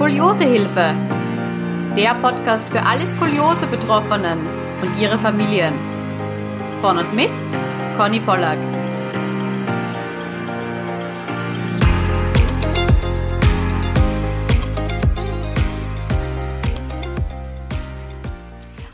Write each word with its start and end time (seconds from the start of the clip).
Skoliosehilfe. 0.00 0.96
Der 1.94 2.14
Podcast 2.22 2.66
für 2.70 2.82
alle 2.82 3.06
Skoliose-Betroffenen 3.06 4.38
und 4.80 4.98
ihre 4.98 5.18
Familien. 5.18 5.74
Von 6.80 6.96
und 6.96 7.14
mit 7.14 7.28
Conny 7.98 8.18
Pollack. 8.18 8.58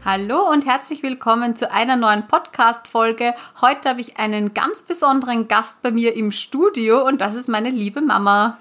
Hallo 0.05 0.51
und 0.51 0.67
herzlich 0.67 1.05
willkommen 1.05 1.55
zu 1.55 1.71
einer 1.71 1.95
neuen 1.95 2.27
Podcast-Folge. 2.27 3.35
Heute 3.61 3.91
habe 3.91 4.01
ich 4.01 4.19
einen 4.19 4.55
ganz 4.55 4.83
besonderen 4.83 5.47
Gast 5.47 5.83
bei 5.83 5.93
mir 5.93 6.17
im 6.17 6.33
Studio 6.33 7.07
und 7.07 7.21
das 7.21 7.37
ist 7.37 7.49
meine 7.49 7.71
liebe 7.71 8.01
Mama. 8.01 8.59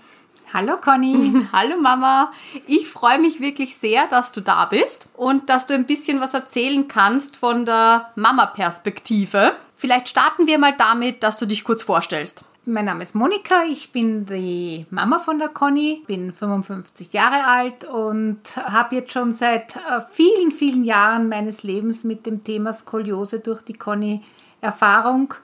Hallo 0.54 0.78
Conny. 0.78 1.48
Hallo 1.52 1.78
Mama. 1.78 2.32
Ich 2.68 2.88
freue 2.88 3.20
mich 3.20 3.40
wirklich 3.40 3.76
sehr, 3.76 4.08
dass 4.08 4.32
du 4.32 4.42
da 4.42 4.66
bist 4.66 5.08
und 5.16 5.50
dass 5.50 5.68
du 5.68 5.74
ein 5.74 5.86
bisschen 5.86 6.22
was 6.22 6.34
erzählen 6.34 6.88
kannst 6.88 7.38
von 7.38 7.66
der 7.66 8.12
Mama-Perspektive. 8.16 9.56
Vielleicht 9.76 10.10
starten 10.10 10.48
wir 10.48 10.58
mal 10.58 10.74
damit, 10.78 11.24
dass 11.24 11.38
du 11.38 11.46
dich 11.46 11.64
kurz 11.64 11.84
vorstellst. 11.84 12.46
Mein 12.68 12.86
Name 12.86 13.04
ist 13.04 13.14
Monika, 13.14 13.64
ich 13.66 13.92
bin 13.92 14.26
die 14.26 14.88
Mama 14.90 15.20
von 15.20 15.38
der 15.38 15.50
Conny, 15.50 16.04
bin 16.08 16.34
55 16.34 17.14
Jahre 17.14 17.46
alt 17.46 17.86
und 17.86 18.40
habe 18.58 18.96
jetzt 18.96 19.12
schon 19.12 19.34
seit 19.34 19.76
äh, 19.76 20.02
vielen, 20.12 20.52
vielen 20.52 20.84
Jahren 20.84 21.30
meines 21.30 21.62
Lebens 21.62 22.04
mit 22.04 22.26
dem 22.26 22.44
Thema 22.44 22.74
Skoliose 22.74 23.40
durch 23.40 23.62
die 23.62 23.74
Conny 23.74 24.22
Erfahrung. 24.62 25.36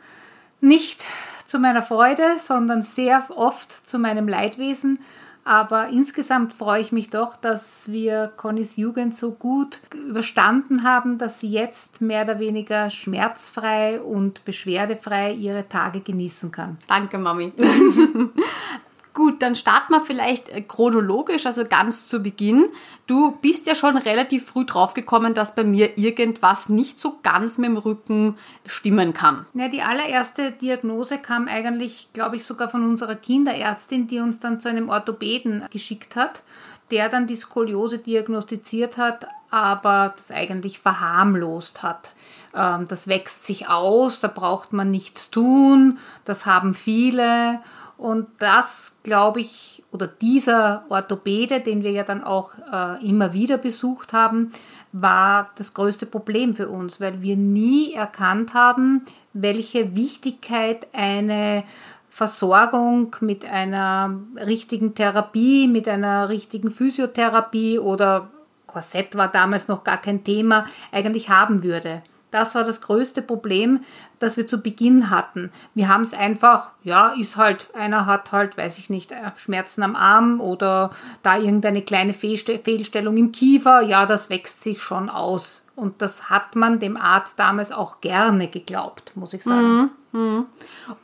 Nicht 0.62 1.06
zu 1.52 1.60
meiner 1.60 1.82
Freude, 1.82 2.40
sondern 2.40 2.82
sehr 2.82 3.26
oft 3.36 3.72
zu 3.72 4.00
meinem 4.00 4.28
Leidwesen 4.28 5.00
aber 5.44 5.88
insgesamt 5.88 6.54
freue 6.54 6.82
ich 6.82 6.92
mich 6.92 7.10
doch, 7.10 7.36
dass 7.36 7.92
wir 7.92 8.32
Connys 8.38 8.76
Jugend 8.76 9.16
so 9.16 9.32
gut 9.32 9.80
überstanden 9.94 10.84
haben, 10.84 11.18
dass 11.18 11.40
sie 11.40 11.50
jetzt 11.50 12.00
mehr 12.00 12.24
oder 12.24 12.40
weniger 12.40 12.92
schmerzfrei 12.92 14.00
und 14.00 14.46
beschwerdefrei 14.46 15.34
ihre 15.34 15.68
Tage 15.68 16.02
genießen 16.02 16.52
kann. 16.52 16.78
Danke, 16.88 17.18
Mami. 17.18 17.54
Gut, 19.14 19.42
dann 19.42 19.56
starten 19.56 19.94
wir 19.94 20.02
vielleicht 20.02 20.48
äh, 20.50 20.62
chronologisch, 20.62 21.46
also 21.46 21.66
ganz 21.66 22.08
zu 22.08 22.22
Beginn. 22.22 22.66
Du 23.08 23.32
bist 23.42 23.68
ja 23.68 23.76
schon 23.76 23.98
relativ 23.98 24.46
früh 24.46 24.66
draufgekommen, 24.66 25.34
dass 25.34 25.54
bei 25.54 25.66
mir 25.66 25.98
irgendwas 25.98 26.70
nicht 26.70 27.00
so 27.00 27.20
ganz 27.22 27.58
mit 27.58 27.70
dem 27.70 27.78
Rücken 27.78 28.38
stimmen 28.66 29.14
kann. 29.14 29.46
Ja, 29.54 29.68
die 29.68 29.82
allererste 29.82 30.54
Diagnose 30.54 31.18
kam 31.18 31.50
eigentlich, 31.50 32.08
glaube 32.14 32.38
ich, 32.38 32.46
sogar 32.46 32.70
von 32.70 32.84
unserer 32.84 33.16
Kinderärztin, 33.16 34.08
die 34.08 34.20
uns 34.20 34.40
dann 34.40 34.62
zu 34.62 34.70
einem 34.70 34.88
Orthopäden 34.88 35.66
geschickt 35.72 36.16
hat, 36.16 36.44
der 36.90 37.10
dann 37.10 37.28
die 37.28 37.36
Skoliose 37.36 37.98
diagnostiziert 37.98 38.98
hat, 38.98 39.28
aber 39.50 40.14
das 40.16 40.32
eigentlich 40.32 40.80
verharmlost 40.80 41.84
hat. 41.84 42.14
Ähm, 42.56 42.88
das 42.88 43.08
wächst 43.08 43.46
sich 43.46 43.68
aus, 43.68 44.22
da 44.22 44.30
braucht 44.30 44.72
man 44.72 44.90
nichts 44.90 45.30
tun, 45.30 46.00
das 46.24 46.46
haben 46.46 46.74
viele. 46.74 47.60
Und 48.02 48.26
das, 48.40 48.96
glaube 49.04 49.42
ich, 49.42 49.84
oder 49.92 50.08
dieser 50.08 50.86
Orthopäde, 50.90 51.60
den 51.60 51.84
wir 51.84 51.92
ja 51.92 52.04
dann 52.04 52.24
auch 52.24 52.54
äh, 52.74 53.08
immer 53.08 53.32
wieder 53.32 53.60
besucht 53.60 54.12
haben, 54.12 54.54
war 54.92 55.52
das 55.56 55.76
größte 55.76 56.08
Problem 56.08 56.56
für 56.56 56.68
uns, 56.68 57.00
weil 57.00 57.22
wir 57.22 57.36
nie 57.38 57.94
erkannt 57.94 58.56
haben, 58.56 59.06
welche 59.34 59.96
Wichtigkeit 59.96 60.88
eine 60.94 61.64
Versorgung 62.10 63.16
mit 63.20 63.46
einer 63.46 64.20
richtigen 64.48 64.96
Therapie, 64.96 65.68
mit 65.68 65.88
einer 65.88 66.28
richtigen 66.28 66.72
Physiotherapie 66.72 67.78
oder 67.78 68.32
Korsett 68.66 69.16
war 69.16 69.28
damals 69.28 69.68
noch 69.68 69.84
gar 69.84 70.02
kein 70.02 70.24
Thema, 70.24 70.66
eigentlich 70.92 71.30
haben 71.30 71.62
würde. 71.62 72.02
Das 72.32 72.56
war 72.56 72.64
das 72.64 72.82
größte 72.82 73.22
Problem, 73.22 73.82
das 74.20 74.38
wir 74.38 74.48
zu 74.48 74.62
Beginn 74.62 75.10
hatten. 75.10 75.52
Wir 75.76 75.90
haben 75.90 76.02
es 76.02 76.14
einfach, 76.14 76.72
ja, 76.84 77.10
ist 77.10 77.38
halt, 77.38 77.68
einer 77.74 78.06
hat 78.06 78.32
halt, 78.32 78.58
weiß 78.58 78.78
ich 78.78 78.90
nicht, 78.90 79.12
äh, 79.12 79.32
Schmerzen 79.36 79.84
am 79.84 79.96
Arm 79.96 80.40
oder 80.40 80.92
da 81.24 81.38
irgendeine 81.38 81.82
kleine 81.82 82.14
Fehlstellung 82.14 83.18
im 83.18 83.32
Kiefer, 83.32 83.82
ja, 83.82 84.06
das 84.06 84.30
wächst 84.30 84.64
sich 84.64 84.82
schon 84.82 85.10
aus. 85.10 85.66
Und 85.76 86.02
das 86.02 86.30
hat 86.30 86.56
man 86.56 86.80
dem 86.80 86.96
Arzt 86.96 87.38
damals 87.38 87.72
auch 87.72 88.02
gerne 88.02 88.48
geglaubt, 88.48 89.14
muss 89.16 89.34
ich 89.34 89.44
sagen. 89.44 89.82
Mhm. 89.82 89.90
Hm. 90.14 90.46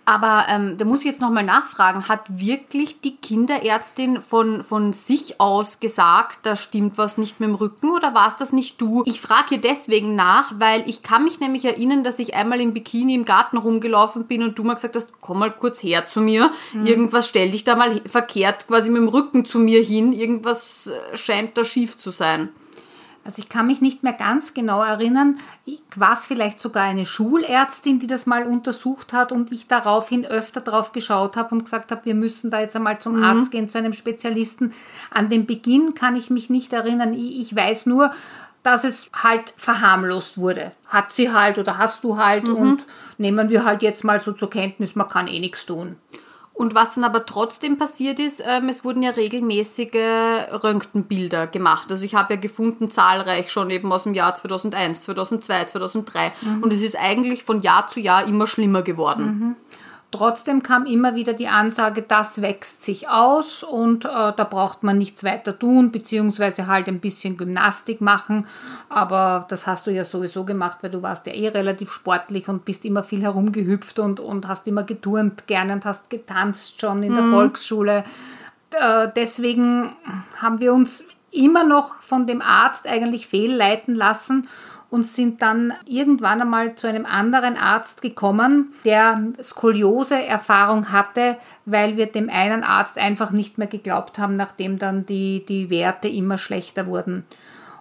Aber 0.03 0.47
ähm, 0.49 0.77
da 0.77 0.83
muss 0.83 0.99
ich 0.99 1.05
jetzt 1.05 1.21
nochmal 1.21 1.43
nachfragen, 1.43 2.09
hat 2.09 2.23
wirklich 2.27 2.99
die 2.99 3.15
Kinderärztin 3.15 4.19
von, 4.19 4.63
von 4.63 4.91
sich 4.91 5.39
aus 5.39 5.79
gesagt, 5.79 6.39
da 6.43 6.57
stimmt 6.57 6.97
was 6.97 7.17
nicht 7.17 7.39
mit 7.39 7.47
dem 7.47 7.55
Rücken 7.55 7.91
oder 7.91 8.13
war 8.13 8.27
es 8.27 8.35
das 8.35 8.51
nicht 8.51 8.81
du? 8.81 9.03
Ich 9.05 9.21
frage 9.21 9.49
hier 9.49 9.61
deswegen 9.61 10.15
nach, 10.15 10.53
weil 10.59 10.83
ich 10.89 11.03
kann 11.03 11.23
mich 11.23 11.39
nämlich 11.39 11.63
erinnern, 11.63 12.03
dass 12.03 12.19
ich 12.19 12.35
einmal 12.35 12.59
im 12.59 12.73
Bikini 12.73 13.15
im 13.15 13.23
Garten 13.23 13.57
rumgelaufen 13.57 14.25
bin 14.25 14.43
und 14.43 14.59
du 14.59 14.63
mal 14.63 14.73
gesagt 14.73 14.97
hast, 14.97 15.13
komm 15.21 15.39
mal 15.39 15.51
kurz 15.51 15.81
her 15.81 16.07
zu 16.07 16.19
mir, 16.19 16.51
hm. 16.73 16.85
irgendwas 16.85 17.29
stell 17.29 17.51
dich 17.51 17.63
da 17.63 17.77
mal 17.77 18.01
verkehrt 18.05 18.67
quasi 18.67 18.89
mit 18.89 19.01
dem 19.01 19.07
Rücken 19.07 19.45
zu 19.45 19.59
mir 19.59 19.81
hin, 19.81 20.11
irgendwas 20.11 20.87
äh, 20.87 21.15
scheint 21.15 21.57
da 21.57 21.63
schief 21.63 21.97
zu 21.97 22.11
sein. 22.11 22.49
Also 23.27 23.41
ich 23.41 23.49
kann 23.49 23.67
mich 23.67 23.81
nicht 23.81 24.03
mehr 24.03 24.13
ganz 24.13 24.53
genau 24.53 24.81
erinnern. 24.81 25.37
Ich 25.65 25.81
war 25.97 26.13
es 26.13 26.25
vielleicht 26.25 26.61
sogar 26.61 26.83
eine 26.83 27.05
Schulärztin, 27.05 27.99
die 27.99 28.07
das 28.07 28.25
mal 28.25 28.45
untersucht 28.45 29.11
hat 29.11 29.33
und 29.33 29.51
ich 29.51 29.67
daraufhin 29.67 30.25
öfter 30.25 30.61
drauf 30.61 30.93
geschaut 30.93 31.35
habe 31.35 31.53
und 31.53 31.65
gesagt 31.65 31.91
habe, 31.91 32.05
wir 32.05 32.15
müssen 32.15 32.51
da 32.51 32.61
jetzt 32.61 32.77
einmal 32.77 32.99
zum 32.99 33.17
mhm. 33.17 33.23
Arzt 33.25 33.51
gehen, 33.51 33.69
zu 33.69 33.79
einem 33.79 33.91
Spezialisten. 33.91 34.71
An 35.11 35.27
den 35.27 35.45
Beginn 35.45 35.93
kann 35.93 36.15
ich 36.15 36.29
mich 36.29 36.49
nicht 36.49 36.71
erinnern. 36.71 37.11
Ich 37.11 37.53
weiß 37.53 37.85
nur, 37.87 38.13
dass 38.63 38.85
es 38.85 39.09
halt 39.11 39.53
verharmlost 39.57 40.37
wurde. 40.37 40.71
Hat 40.85 41.11
sie 41.11 41.29
halt 41.29 41.57
oder 41.57 41.77
hast 41.77 42.05
du 42.05 42.15
halt 42.15 42.47
mhm. 42.47 42.55
und 42.55 42.85
nehmen 43.17 43.49
wir 43.49 43.65
halt 43.65 43.83
jetzt 43.83 44.05
mal 44.05 44.21
so 44.21 44.31
zur 44.31 44.49
Kenntnis, 44.49 44.95
man 44.95 45.09
kann 45.09 45.27
eh 45.27 45.41
nichts 45.41 45.65
tun. 45.65 45.97
Und 46.57 46.73
was 46.73 46.95
dann 46.95 47.03
aber 47.03 47.23
trotzdem 47.27 47.77
passiert 47.77 48.17
ist, 48.17 48.41
ähm, 48.43 48.67
es 48.67 48.83
wurden 48.83 49.03
ja 49.03 49.11
regelmäßige 49.11 49.93
Röntgenbilder 50.63 51.45
gemacht. 51.45 51.91
Also 51.91 52.03
ich 52.03 52.15
habe 52.15 52.33
ja 52.33 52.39
gefunden, 52.39 52.89
zahlreich 52.89 53.51
schon 53.51 53.69
eben 53.69 53.91
aus 53.91 54.03
dem 54.03 54.15
Jahr 54.15 54.33
2001, 54.33 55.03
2002, 55.03 55.65
2003. 55.65 56.33
Mhm. 56.41 56.63
Und 56.63 56.73
es 56.73 56.81
ist 56.81 56.97
eigentlich 56.99 57.43
von 57.43 57.61
Jahr 57.61 57.87
zu 57.89 57.99
Jahr 57.99 58.27
immer 58.27 58.47
schlimmer 58.47 58.81
geworden. 58.81 59.25
Mhm. 59.25 59.55
Trotzdem 60.09 60.63
kam 60.63 60.85
immer 60.85 61.15
wieder 61.15 61.33
die 61.33 61.49
Ansage, 61.49 62.01
das 62.01 62.41
wächst 62.41 62.85
sich 62.85 63.09
aus 63.09 63.61
und 63.61 64.05
äh, 64.05 64.07
da 64.07 64.47
braucht 64.49 64.81
man 64.81 64.97
nichts 64.97 65.25
weiter 65.25 65.57
tun, 65.59 65.91
beziehungsweise 65.91 66.67
halt 66.67 66.87
ein 66.87 67.01
bisschen 67.01 67.35
Gymnastik 67.35 67.99
machen. 67.99 68.47
Aber 68.87 69.45
das 69.49 69.67
hast 69.67 69.85
du 69.85 69.91
ja 69.91 70.05
sowieso 70.05 70.45
gemacht, 70.45 70.77
weil 70.81 70.91
du 70.91 71.01
warst 71.01 71.27
ja 71.27 71.33
eh 71.33 71.49
relativ 71.49 71.91
sportlich 71.91 72.47
und 72.47 72.63
bist 72.63 72.85
immer 72.85 73.03
viel 73.03 73.21
herumgehüpft 73.21 73.99
und, 73.99 74.21
und 74.21 74.47
hast 74.47 74.65
immer 74.67 74.83
geturnt 74.83 75.45
gerne 75.45 75.73
und 75.73 75.83
hast 75.83 76.09
getanzt 76.09 76.79
schon 76.79 77.03
in 77.03 77.13
der 77.13 77.23
mhm. 77.23 77.33
Volksschule. 77.33 78.05
Äh, 78.71 79.09
deswegen 79.13 79.91
haben 80.41 80.61
wir 80.61 80.73
uns 80.73 81.03
immer 81.31 81.65
noch 81.65 82.01
von 82.01 82.25
dem 82.25 82.41
Arzt 82.41 82.87
eigentlich 82.87 83.27
fehlleiten 83.27 83.93
lassen 83.93 84.47
und 84.89 85.05
sind 85.05 85.41
dann 85.41 85.73
irgendwann 85.85 86.41
einmal 86.41 86.75
zu 86.75 86.87
einem 86.87 87.05
anderen 87.05 87.57
Arzt 87.57 88.01
gekommen, 88.01 88.73
der 88.85 89.21
Skoliose-Erfahrung 89.41 90.91
hatte, 90.91 91.37
weil 91.65 91.97
wir 91.97 92.05
dem 92.07 92.29
einen 92.29 92.63
Arzt 92.63 92.97
einfach 92.97 93.31
nicht 93.31 93.57
mehr 93.57 93.67
geglaubt 93.67 94.17
haben, 94.17 94.35
nachdem 94.35 94.79
dann 94.79 95.05
die, 95.05 95.45
die 95.45 95.69
Werte 95.69 96.07
immer 96.07 96.37
schlechter 96.37 96.87
wurden. 96.87 97.25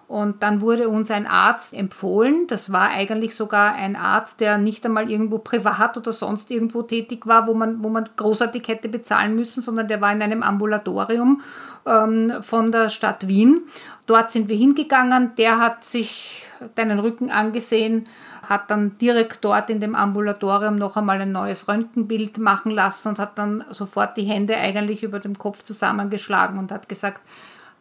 Und 0.07 0.41
dann 0.41 0.61
wurde 0.61 0.87
uns 0.87 1.11
ein 1.11 1.27
Arzt 1.27 1.73
empfohlen. 1.73 2.47
Das 2.47 2.71
war 2.71 2.89
eigentlich 2.91 3.35
sogar 3.35 3.73
ein 3.73 3.97
Arzt, 3.97 4.39
der 4.39 4.57
nicht 4.57 4.85
einmal 4.85 5.11
irgendwo 5.11 5.37
privat 5.37 5.97
oder 5.97 6.13
sonst 6.13 6.49
irgendwo 6.49 6.81
tätig 6.81 7.27
war, 7.27 7.45
wo 7.45 7.53
man, 7.53 7.83
wo 7.83 7.89
man 7.89 8.09
großartig 8.15 8.65
hätte 8.69 8.87
bezahlen 8.87 9.35
müssen, 9.35 9.61
sondern 9.61 9.89
der 9.89 9.99
war 9.99 10.13
in 10.13 10.21
einem 10.21 10.43
Ambulatorium 10.43 11.41
ähm, 11.85 12.35
von 12.41 12.71
der 12.71 12.87
Stadt 12.87 13.27
Wien. 13.27 13.63
Dort 14.05 14.31
sind 14.31 14.47
wir 14.47 14.55
hingegangen. 14.55 15.33
Der 15.37 15.59
hat 15.59 15.83
sich 15.83 16.46
deinen 16.75 16.99
Rücken 16.99 17.29
angesehen, 17.29 18.07
hat 18.47 18.69
dann 18.69 18.97
direkt 18.97 19.43
dort 19.43 19.69
in 19.69 19.79
dem 19.79 19.95
Ambulatorium 19.95 20.75
noch 20.75 20.97
einmal 20.97 21.21
ein 21.21 21.31
neues 21.31 21.67
Röntgenbild 21.67 22.37
machen 22.37 22.71
lassen 22.71 23.09
und 23.09 23.19
hat 23.19 23.37
dann 23.37 23.65
sofort 23.69 24.17
die 24.17 24.23
Hände 24.23 24.57
eigentlich 24.57 25.03
über 25.03 25.19
dem 25.19 25.37
Kopf 25.37 25.63
zusammengeschlagen 25.63 26.57
und 26.57 26.71
hat 26.71 26.89
gesagt, 26.89 27.21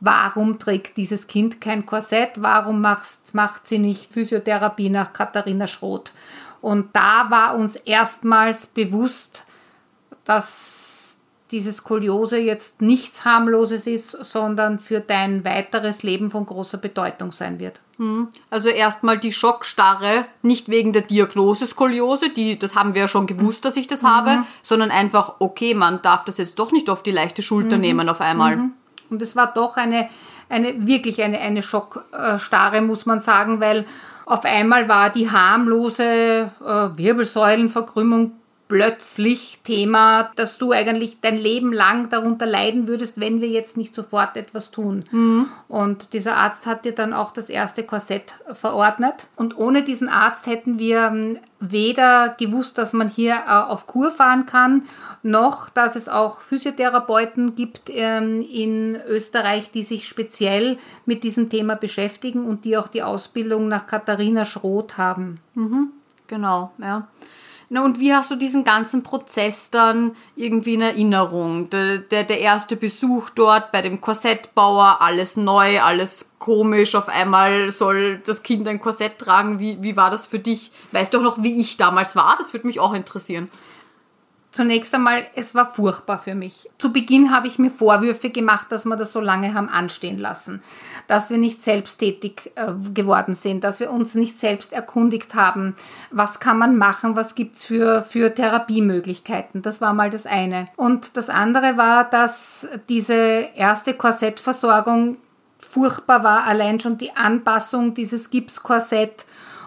warum 0.00 0.58
trägt 0.58 0.96
dieses 0.96 1.26
Kind 1.26 1.60
kein 1.60 1.86
Korsett, 1.86 2.40
warum 2.42 2.80
macht, 2.80 3.34
macht 3.34 3.66
sie 3.66 3.78
nicht 3.78 4.12
Physiotherapie 4.12 4.90
nach 4.90 5.12
Katharina 5.12 5.66
Schroth. 5.66 6.12
Und 6.60 6.94
da 6.94 7.26
war 7.30 7.54
uns 7.56 7.76
erstmals 7.76 8.66
bewusst, 8.66 9.44
dass 10.24 11.05
diese 11.52 11.72
Skoliose 11.72 12.38
jetzt 12.38 12.82
nichts 12.82 13.24
harmloses 13.24 13.86
ist, 13.86 14.10
sondern 14.10 14.78
für 14.78 15.00
dein 15.00 15.44
weiteres 15.44 16.02
Leben 16.02 16.30
von 16.30 16.44
großer 16.44 16.78
Bedeutung 16.78 17.30
sein 17.30 17.60
wird. 17.60 17.82
Hm. 17.98 18.28
Also 18.50 18.68
erstmal 18.68 19.18
die 19.18 19.32
Schockstarre, 19.32 20.26
nicht 20.42 20.68
wegen 20.68 20.92
der 20.92 21.02
Diagnose 21.02 21.66
Skoliose, 21.66 22.30
die, 22.30 22.58
das 22.58 22.74
haben 22.74 22.94
wir 22.94 23.02
ja 23.02 23.08
schon 23.08 23.26
gewusst, 23.26 23.64
dass 23.64 23.76
ich 23.76 23.86
das 23.86 24.02
mhm. 24.02 24.08
habe, 24.08 24.38
sondern 24.62 24.90
einfach, 24.90 25.34
okay, 25.38 25.74
man 25.74 26.02
darf 26.02 26.24
das 26.24 26.38
jetzt 26.38 26.58
doch 26.58 26.72
nicht 26.72 26.90
auf 26.90 27.02
die 27.02 27.12
leichte 27.12 27.42
Schulter 27.42 27.76
mhm. 27.76 27.82
nehmen 27.82 28.08
auf 28.08 28.20
einmal. 28.20 28.56
Mhm. 28.56 28.72
Und 29.10 29.22
es 29.22 29.36
war 29.36 29.54
doch 29.54 29.76
eine, 29.76 30.08
eine 30.48 30.86
wirklich 30.86 31.22
eine, 31.22 31.38
eine 31.38 31.62
Schockstarre, 31.62 32.82
muss 32.82 33.06
man 33.06 33.20
sagen, 33.20 33.60
weil 33.60 33.86
auf 34.26 34.44
einmal 34.44 34.88
war 34.88 35.10
die 35.10 35.30
harmlose 35.30 36.50
äh, 36.60 36.98
Wirbelsäulenverkrümmung 36.98 38.32
plötzlich 38.68 39.60
Thema, 39.62 40.30
dass 40.34 40.58
du 40.58 40.72
eigentlich 40.72 41.20
dein 41.20 41.38
Leben 41.38 41.72
lang 41.72 42.08
darunter 42.08 42.46
leiden 42.46 42.88
würdest, 42.88 43.20
wenn 43.20 43.40
wir 43.40 43.48
jetzt 43.48 43.76
nicht 43.76 43.94
sofort 43.94 44.36
etwas 44.36 44.70
tun. 44.70 45.04
Mhm. 45.10 45.46
Und 45.68 46.12
dieser 46.12 46.36
Arzt 46.36 46.66
hat 46.66 46.84
dir 46.84 46.92
dann 46.92 47.12
auch 47.12 47.32
das 47.32 47.48
erste 47.48 47.84
Korsett 47.84 48.34
verordnet. 48.52 49.28
Und 49.36 49.56
ohne 49.56 49.82
diesen 49.82 50.08
Arzt 50.08 50.46
hätten 50.46 50.78
wir 50.78 51.06
ähm, 51.06 51.38
weder 51.60 52.34
gewusst, 52.38 52.76
dass 52.78 52.92
man 52.92 53.08
hier 53.08 53.34
äh, 53.46 53.50
auf 53.50 53.86
Kur 53.86 54.10
fahren 54.10 54.46
kann, 54.46 54.82
noch 55.22 55.68
dass 55.68 55.94
es 55.94 56.08
auch 56.08 56.42
Physiotherapeuten 56.42 57.54
gibt 57.54 57.82
ähm, 57.88 58.40
in 58.40 59.00
Österreich, 59.06 59.70
die 59.70 59.82
sich 59.82 60.08
speziell 60.08 60.78
mit 61.04 61.22
diesem 61.22 61.50
Thema 61.50 61.76
beschäftigen 61.76 62.44
und 62.44 62.64
die 62.64 62.76
auch 62.76 62.88
die 62.88 63.02
Ausbildung 63.02 63.68
nach 63.68 63.86
Katharina 63.86 64.44
Schroth 64.44 64.98
haben. 64.98 65.40
Mhm. 65.54 65.92
Genau, 66.26 66.72
ja. 66.78 67.06
Na, 67.68 67.84
und 67.84 67.98
wie 67.98 68.14
hast 68.14 68.30
du 68.30 68.36
diesen 68.36 68.62
ganzen 68.62 69.02
Prozess 69.02 69.70
dann 69.70 70.14
irgendwie 70.36 70.74
in 70.74 70.82
Erinnerung? 70.82 71.68
Der, 71.70 71.98
der, 71.98 72.22
der 72.22 72.38
erste 72.38 72.76
Besuch 72.76 73.28
dort 73.30 73.72
bei 73.72 73.82
dem 73.82 74.00
Korsettbauer, 74.00 74.98
alles 75.00 75.36
neu, 75.36 75.80
alles 75.80 76.30
komisch, 76.38 76.94
auf 76.94 77.08
einmal 77.08 77.72
soll 77.72 78.18
das 78.24 78.44
Kind 78.44 78.68
ein 78.68 78.80
Korsett 78.80 79.18
tragen. 79.18 79.58
Wie, 79.58 79.82
wie 79.82 79.96
war 79.96 80.12
das 80.12 80.26
für 80.28 80.38
dich? 80.38 80.70
Weißt 80.92 81.12
du 81.12 81.18
auch 81.18 81.22
noch, 81.22 81.42
wie 81.42 81.60
ich 81.60 81.76
damals 81.76 82.14
war? 82.14 82.36
Das 82.38 82.52
würde 82.52 82.68
mich 82.68 82.78
auch 82.78 82.94
interessieren. 82.94 83.50
Zunächst 84.56 84.94
einmal, 84.94 85.26
es 85.34 85.54
war 85.54 85.66
furchtbar 85.66 86.18
für 86.18 86.34
mich. 86.34 86.70
Zu 86.78 86.90
Beginn 86.90 87.30
habe 87.30 87.46
ich 87.46 87.58
mir 87.58 87.68
Vorwürfe 87.68 88.30
gemacht, 88.30 88.72
dass 88.72 88.86
wir 88.86 88.96
das 88.96 89.12
so 89.12 89.20
lange 89.20 89.52
haben 89.52 89.68
anstehen 89.68 90.18
lassen, 90.18 90.62
dass 91.08 91.28
wir 91.28 91.36
nicht 91.36 91.62
selbsttätig 91.62 92.52
äh, 92.54 92.72
geworden 92.94 93.34
sind, 93.34 93.64
dass 93.64 93.80
wir 93.80 93.90
uns 93.90 94.14
nicht 94.14 94.40
selbst 94.40 94.72
erkundigt 94.72 95.34
haben, 95.34 95.76
was 96.10 96.40
kann 96.40 96.56
man 96.56 96.78
machen, 96.78 97.16
was 97.16 97.34
gibt 97.34 97.56
es 97.56 97.66
für, 97.66 98.00
für 98.00 98.34
Therapiemöglichkeiten. 98.34 99.60
Das 99.60 99.82
war 99.82 99.92
mal 99.92 100.08
das 100.08 100.24
eine. 100.24 100.68
Und 100.76 101.18
das 101.18 101.28
andere 101.28 101.76
war, 101.76 102.04
dass 102.08 102.66
diese 102.88 103.50
erste 103.56 103.92
Korsettversorgung 103.92 105.18
furchtbar 105.58 106.24
war, 106.24 106.44
allein 106.44 106.80
schon 106.80 106.96
die 106.96 107.14
Anpassung 107.14 107.92
dieses 107.92 108.30
Gipskorsett 108.30 109.26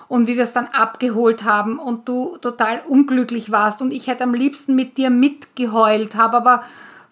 und 0.10 0.28
wie 0.28 0.36
wir 0.36 0.44
es 0.44 0.52
dann 0.52 0.68
abgeholt 0.68 1.46
haben 1.46 1.80
und 1.80 2.10
du 2.10 2.36
total 2.42 2.82
unglücklich 2.88 3.52
warst 3.52 3.82
und 3.82 3.92
ich 3.92 4.08
hätte 4.08 4.24
am 4.24 4.34
liebsten 4.34 4.76
mit 4.76 4.98
dir 4.98 5.12
mitgeheult, 5.12 6.16
habe 6.16 6.38
aber 6.38 6.64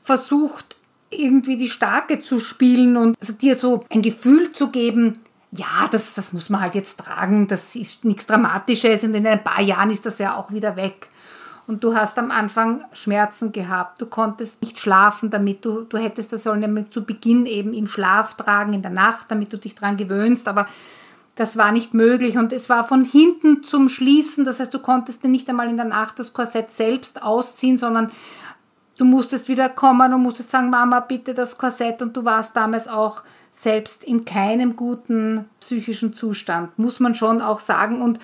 versucht, 0.03 0.75
irgendwie 1.09 1.55
die 1.55 1.69
Starke 1.69 2.21
zu 2.21 2.39
spielen 2.39 2.97
und 2.97 3.15
also 3.21 3.31
dir 3.31 3.55
so 3.55 3.85
ein 3.89 4.01
Gefühl 4.01 4.51
zu 4.51 4.71
geben, 4.71 5.19
ja, 5.51 5.87
das, 5.91 6.15
das 6.15 6.33
muss 6.33 6.49
man 6.49 6.59
halt 6.59 6.75
jetzt 6.75 6.99
tragen, 6.99 7.47
das 7.47 7.75
ist 7.75 8.03
nichts 8.03 8.25
Dramatisches 8.25 9.03
und 9.03 9.13
in 9.13 9.25
ein 9.25 9.43
paar 9.43 9.61
Jahren 9.61 9.91
ist 9.91 10.05
das 10.05 10.19
ja 10.19 10.35
auch 10.35 10.51
wieder 10.51 10.75
weg. 10.75 11.07
Und 11.67 11.83
du 11.83 11.95
hast 11.95 12.17
am 12.17 12.31
Anfang 12.31 12.83
Schmerzen 12.93 13.51
gehabt, 13.51 14.01
du 14.01 14.05
konntest 14.05 14.61
nicht 14.61 14.79
schlafen 14.79 15.29
damit, 15.29 15.63
du, 15.63 15.81
du 15.81 15.97
hättest 15.97 16.33
das 16.33 16.43
sollen 16.43 16.87
zu 16.91 17.03
Beginn 17.03 17.45
eben 17.45 17.73
im 17.73 17.87
Schlaf 17.87 18.35
tragen, 18.35 18.73
in 18.73 18.81
der 18.81 18.91
Nacht, 18.91 19.25
damit 19.29 19.53
du 19.53 19.57
dich 19.57 19.75
daran 19.75 19.97
gewöhnst, 19.97 20.47
aber 20.47 20.65
das 21.37 21.55
war 21.55 21.71
nicht 21.71 21.93
möglich 21.93 22.37
und 22.37 22.51
es 22.51 22.67
war 22.67 22.87
von 22.87 23.05
hinten 23.05 23.63
zum 23.63 23.89
Schließen. 23.89 24.43
Das 24.43 24.59
heißt, 24.59 24.73
du 24.73 24.79
konntest 24.79 25.23
nicht 25.23 25.47
einmal 25.47 25.69
in 25.69 25.77
der 25.77 25.85
Nacht 25.85 26.17
das 26.17 26.33
Korsett 26.33 26.71
selbst 26.71 27.21
ausziehen, 27.21 27.77
sondern 27.77 28.11
du 28.97 29.05
musstest 29.05 29.47
wieder 29.47 29.69
kommen 29.69 30.13
und 30.13 30.23
musstest 30.23 30.49
sagen, 30.49 30.71
Mama, 30.71 30.99
bitte 30.99 31.35
das 31.35 31.59
Korsett. 31.59 32.01
Und 32.01 32.17
du 32.17 32.25
warst 32.25 32.55
damals 32.55 32.87
auch 32.87 33.21
selbst 33.51 34.03
in 34.03 34.25
keinem 34.25 34.75
guten 34.75 35.45
psychischen 35.59 36.11
Zustand, 36.13 36.77
muss 36.79 36.99
man 36.99 37.13
schon 37.13 37.41
auch 37.41 37.59
sagen. 37.59 38.01
Und 38.01 38.19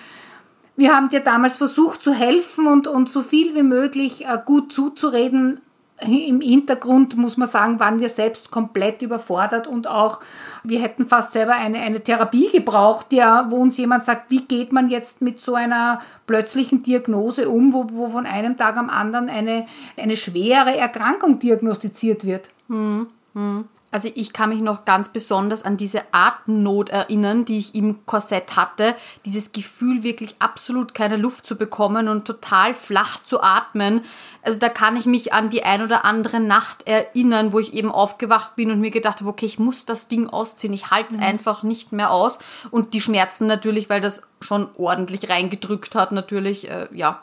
wir 0.76 0.92
haben 0.92 1.08
dir 1.08 1.20
damals 1.20 1.56
versucht 1.56 2.02
zu 2.02 2.12
helfen 2.12 2.66
und, 2.66 2.88
und 2.88 3.08
so 3.08 3.22
viel 3.22 3.54
wie 3.54 3.62
möglich 3.62 4.26
äh, 4.26 4.38
gut 4.44 4.72
zuzureden, 4.72 5.60
im 6.00 6.40
Hintergrund 6.40 7.16
muss 7.16 7.36
man 7.36 7.48
sagen, 7.48 7.78
waren 7.78 8.00
wir 8.00 8.08
selbst 8.08 8.50
komplett 8.50 9.00
überfordert 9.00 9.66
und 9.66 9.86
auch 9.86 10.20
wir 10.64 10.80
hätten 10.80 11.06
fast 11.06 11.32
selber 11.32 11.54
eine, 11.54 11.78
eine 11.78 12.00
Therapie 12.00 12.50
gebraucht, 12.50 13.12
ja, 13.12 13.46
wo 13.50 13.56
uns 13.56 13.76
jemand 13.76 14.04
sagt, 14.04 14.30
wie 14.30 14.42
geht 14.42 14.72
man 14.72 14.88
jetzt 14.88 15.22
mit 15.22 15.40
so 15.40 15.54
einer 15.54 16.00
plötzlichen 16.26 16.82
Diagnose 16.82 17.48
um, 17.48 17.72
wo, 17.72 17.86
wo 17.92 18.08
von 18.08 18.26
einem 18.26 18.56
Tag 18.56 18.76
am 18.76 18.90
anderen 18.90 19.28
eine, 19.28 19.66
eine 19.96 20.16
schwere 20.16 20.76
Erkrankung 20.76 21.38
diagnostiziert 21.38 22.24
wird. 22.24 22.48
Hm, 22.68 23.06
hm. 23.34 23.64
Also 23.94 24.10
ich 24.16 24.32
kann 24.32 24.48
mich 24.48 24.60
noch 24.60 24.84
ganz 24.84 25.08
besonders 25.08 25.62
an 25.64 25.76
diese 25.76 26.02
Atemnot 26.10 26.88
erinnern, 26.88 27.44
die 27.44 27.60
ich 27.60 27.76
im 27.76 28.04
Korsett 28.06 28.56
hatte. 28.56 28.96
Dieses 29.24 29.52
Gefühl, 29.52 30.02
wirklich 30.02 30.34
absolut 30.40 30.94
keine 30.94 31.16
Luft 31.16 31.46
zu 31.46 31.54
bekommen 31.54 32.08
und 32.08 32.24
total 32.24 32.74
flach 32.74 33.22
zu 33.22 33.40
atmen. 33.40 34.00
Also 34.42 34.58
da 34.58 34.68
kann 34.68 34.96
ich 34.96 35.06
mich 35.06 35.32
an 35.32 35.48
die 35.48 35.62
ein 35.62 35.80
oder 35.80 36.04
andere 36.04 36.40
Nacht 36.40 36.88
erinnern, 36.88 37.52
wo 37.52 37.60
ich 37.60 37.72
eben 37.72 37.92
aufgewacht 37.92 38.56
bin 38.56 38.72
und 38.72 38.80
mir 38.80 38.90
gedacht 38.90 39.20
habe, 39.20 39.30
okay, 39.30 39.46
ich 39.46 39.60
muss 39.60 39.86
das 39.86 40.08
Ding 40.08 40.28
ausziehen. 40.28 40.72
Ich 40.72 40.90
halte 40.90 41.10
es 41.10 41.16
mhm. 41.18 41.22
einfach 41.22 41.62
nicht 41.62 41.92
mehr 41.92 42.10
aus. 42.10 42.40
Und 42.72 42.94
die 42.94 43.00
Schmerzen 43.00 43.46
natürlich, 43.46 43.90
weil 43.90 44.00
das 44.00 44.22
schon 44.40 44.70
ordentlich 44.76 45.30
reingedrückt 45.30 45.94
hat, 45.94 46.10
natürlich, 46.10 46.68
äh, 46.68 46.88
ja, 46.90 47.22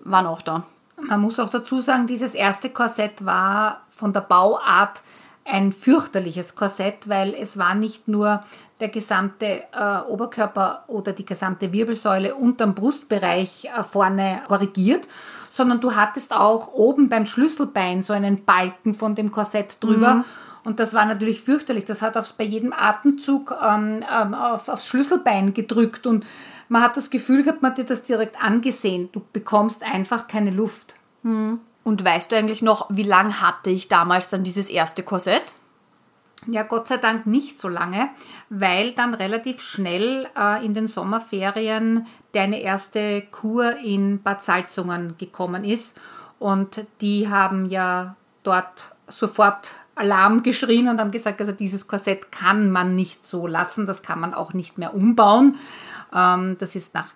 waren 0.00 0.26
auch 0.26 0.40
da. 0.40 0.62
Man 0.96 1.20
muss 1.20 1.38
auch 1.38 1.50
dazu 1.50 1.82
sagen, 1.82 2.06
dieses 2.06 2.34
erste 2.34 2.70
Korsett 2.70 3.26
war 3.26 3.82
von 3.90 4.14
der 4.14 4.22
Bauart 4.22 5.02
ein 5.46 5.72
fürchterliches 5.72 6.54
Korsett, 6.56 7.08
weil 7.08 7.34
es 7.34 7.56
war 7.56 7.74
nicht 7.74 8.08
nur 8.08 8.42
der 8.80 8.88
gesamte 8.88 9.64
äh, 9.72 10.00
Oberkörper 10.08 10.84
oder 10.88 11.12
die 11.12 11.24
gesamte 11.24 11.72
Wirbelsäule 11.72 12.34
unterm 12.34 12.74
Brustbereich 12.74 13.66
äh, 13.66 13.82
vorne 13.82 14.42
korrigiert, 14.46 15.08
sondern 15.50 15.80
du 15.80 15.94
hattest 15.94 16.34
auch 16.34 16.72
oben 16.74 17.08
beim 17.08 17.26
Schlüsselbein 17.26 18.02
so 18.02 18.12
einen 18.12 18.44
Balken 18.44 18.94
von 18.94 19.14
dem 19.14 19.30
Korsett 19.30 19.82
drüber. 19.82 20.14
Mhm. 20.14 20.24
Und 20.64 20.80
das 20.80 20.94
war 20.94 21.06
natürlich 21.06 21.40
fürchterlich. 21.40 21.84
Das 21.84 22.02
hat 22.02 22.16
aufs, 22.16 22.32
bei 22.32 22.44
jedem 22.44 22.72
Atemzug 22.72 23.54
ähm, 23.62 24.04
ähm, 24.12 24.34
auf, 24.34 24.68
aufs 24.68 24.88
Schlüsselbein 24.88 25.54
gedrückt 25.54 26.06
und 26.06 26.26
man 26.68 26.82
hat 26.82 26.96
das 26.96 27.10
Gefühl 27.10 27.44
gehabt, 27.44 27.62
man 27.62 27.70
hat 27.70 27.78
dir 27.78 27.84
das 27.84 28.02
direkt 28.02 28.42
angesehen. 28.42 29.08
Du 29.12 29.22
bekommst 29.32 29.84
einfach 29.84 30.26
keine 30.26 30.50
Luft. 30.50 30.96
Mhm. 31.22 31.60
Und 31.86 32.04
weißt 32.04 32.32
du 32.32 32.36
eigentlich 32.36 32.62
noch, 32.62 32.86
wie 32.90 33.04
lange 33.04 33.40
hatte 33.40 33.70
ich 33.70 33.86
damals 33.86 34.28
dann 34.30 34.42
dieses 34.42 34.68
erste 34.70 35.04
Korsett? 35.04 35.54
Ja, 36.48 36.64
Gott 36.64 36.88
sei 36.88 36.96
Dank 36.96 37.26
nicht 37.26 37.60
so 37.60 37.68
lange, 37.68 38.10
weil 38.50 38.90
dann 38.90 39.14
relativ 39.14 39.62
schnell 39.62 40.26
äh, 40.36 40.66
in 40.66 40.74
den 40.74 40.88
Sommerferien 40.88 42.08
deine 42.32 42.60
erste 42.60 43.22
Kur 43.30 43.76
in 43.76 44.20
Bad 44.20 44.42
Salzungen 44.42 45.16
gekommen 45.16 45.62
ist. 45.62 45.96
Und 46.40 46.84
die 47.00 47.28
haben 47.28 47.66
ja 47.66 48.16
dort 48.42 48.92
sofort 49.06 49.74
Alarm 49.94 50.42
geschrien 50.42 50.88
und 50.88 50.98
haben 50.98 51.12
gesagt, 51.12 51.38
also 51.40 51.52
dieses 51.52 51.86
Korsett 51.86 52.32
kann 52.32 52.68
man 52.68 52.96
nicht 52.96 53.24
so 53.24 53.46
lassen, 53.46 53.86
das 53.86 54.02
kann 54.02 54.18
man 54.18 54.34
auch 54.34 54.54
nicht 54.54 54.76
mehr 54.76 54.92
umbauen. 54.92 55.54
Ähm, 56.12 56.56
das 56.58 56.74
ist 56.74 56.94
nach 56.94 57.14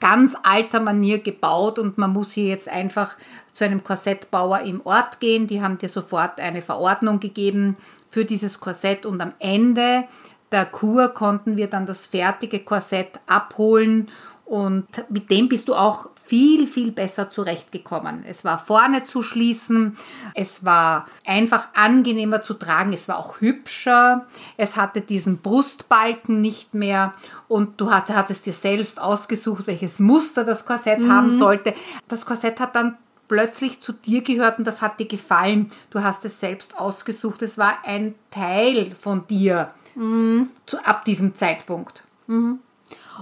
ganz 0.00 0.36
alter 0.42 0.80
Manier 0.80 1.18
gebaut 1.18 1.78
und 1.78 1.98
man 1.98 2.12
muss 2.12 2.32
hier 2.32 2.46
jetzt 2.46 2.68
einfach 2.68 3.16
zu 3.52 3.64
einem 3.64 3.82
Korsettbauer 3.82 4.60
im 4.60 4.80
Ort 4.84 5.20
gehen. 5.20 5.46
Die 5.46 5.62
haben 5.62 5.78
dir 5.78 5.88
sofort 5.88 6.40
eine 6.40 6.62
Verordnung 6.62 7.20
gegeben 7.20 7.76
für 8.08 8.24
dieses 8.24 8.60
Korsett 8.60 9.06
und 9.06 9.20
am 9.20 9.32
Ende 9.38 10.04
der 10.50 10.64
Kur 10.66 11.08
konnten 11.08 11.56
wir 11.56 11.66
dann 11.66 11.86
das 11.86 12.06
fertige 12.06 12.60
Korsett 12.60 13.20
abholen 13.26 14.08
und 14.44 14.86
mit 15.10 15.30
dem 15.30 15.48
bist 15.48 15.68
du 15.68 15.74
auch 15.74 16.08
viel, 16.28 16.66
viel 16.66 16.92
besser 16.92 17.30
zurechtgekommen. 17.30 18.22
Es 18.26 18.44
war 18.44 18.58
vorne 18.58 19.04
zu 19.04 19.22
schließen, 19.22 19.96
es 20.34 20.62
war 20.62 21.06
einfach 21.26 21.68
angenehmer 21.72 22.42
zu 22.42 22.52
tragen, 22.52 22.92
es 22.92 23.08
war 23.08 23.16
auch 23.16 23.40
hübscher, 23.40 24.26
es 24.58 24.76
hatte 24.76 25.00
diesen 25.00 25.38
Brustbalken 25.38 26.42
nicht 26.42 26.74
mehr 26.74 27.14
und 27.48 27.80
du 27.80 27.90
hattest 27.90 28.44
dir 28.44 28.52
selbst 28.52 29.00
ausgesucht, 29.00 29.66
welches 29.66 30.00
Muster 30.00 30.44
das 30.44 30.66
Korsett 30.66 31.00
mhm. 31.00 31.10
haben 31.10 31.38
sollte. 31.38 31.72
Das 32.08 32.26
Korsett 32.26 32.60
hat 32.60 32.76
dann 32.76 32.98
plötzlich 33.26 33.80
zu 33.80 33.92
dir 33.92 34.22
gehört 34.22 34.58
und 34.58 34.66
das 34.66 34.82
hat 34.82 35.00
dir 35.00 35.08
gefallen. 35.08 35.68
Du 35.88 36.02
hast 36.02 36.26
es 36.26 36.40
selbst 36.40 36.78
ausgesucht. 36.78 37.40
Es 37.40 37.56
war 37.56 37.86
ein 37.86 38.14
Teil 38.30 38.94
von 39.00 39.26
dir 39.26 39.72
mhm. 39.94 40.50
zu, 40.66 40.78
ab 40.84 41.06
diesem 41.06 41.34
Zeitpunkt. 41.34 42.04
Mhm. 42.26 42.58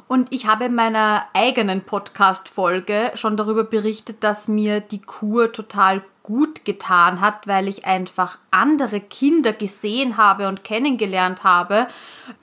Und 0.08 0.32
ich 0.32 0.46
habe 0.46 0.66
in 0.66 0.74
meiner 0.74 1.24
eigenen 1.32 1.82
Podcast-Folge 1.82 3.12
schon 3.14 3.36
darüber 3.36 3.64
berichtet, 3.64 4.22
dass 4.22 4.48
mir 4.48 4.80
die 4.80 5.00
Kur 5.00 5.52
total 5.52 6.02
gut 6.22 6.64
getan 6.64 7.20
hat, 7.20 7.46
weil 7.46 7.68
ich 7.68 7.86
einfach 7.86 8.38
andere 8.50 9.00
Kinder 9.00 9.52
gesehen 9.52 10.16
habe 10.16 10.48
und 10.48 10.64
kennengelernt 10.64 11.44
habe, 11.44 11.86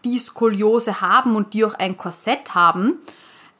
die 0.05 0.17
Skoliose 0.19 1.01
haben 1.01 1.35
und 1.35 1.53
die 1.53 1.65
auch 1.65 1.73
ein 1.73 1.97
Korsett 1.97 2.55
haben. 2.55 2.99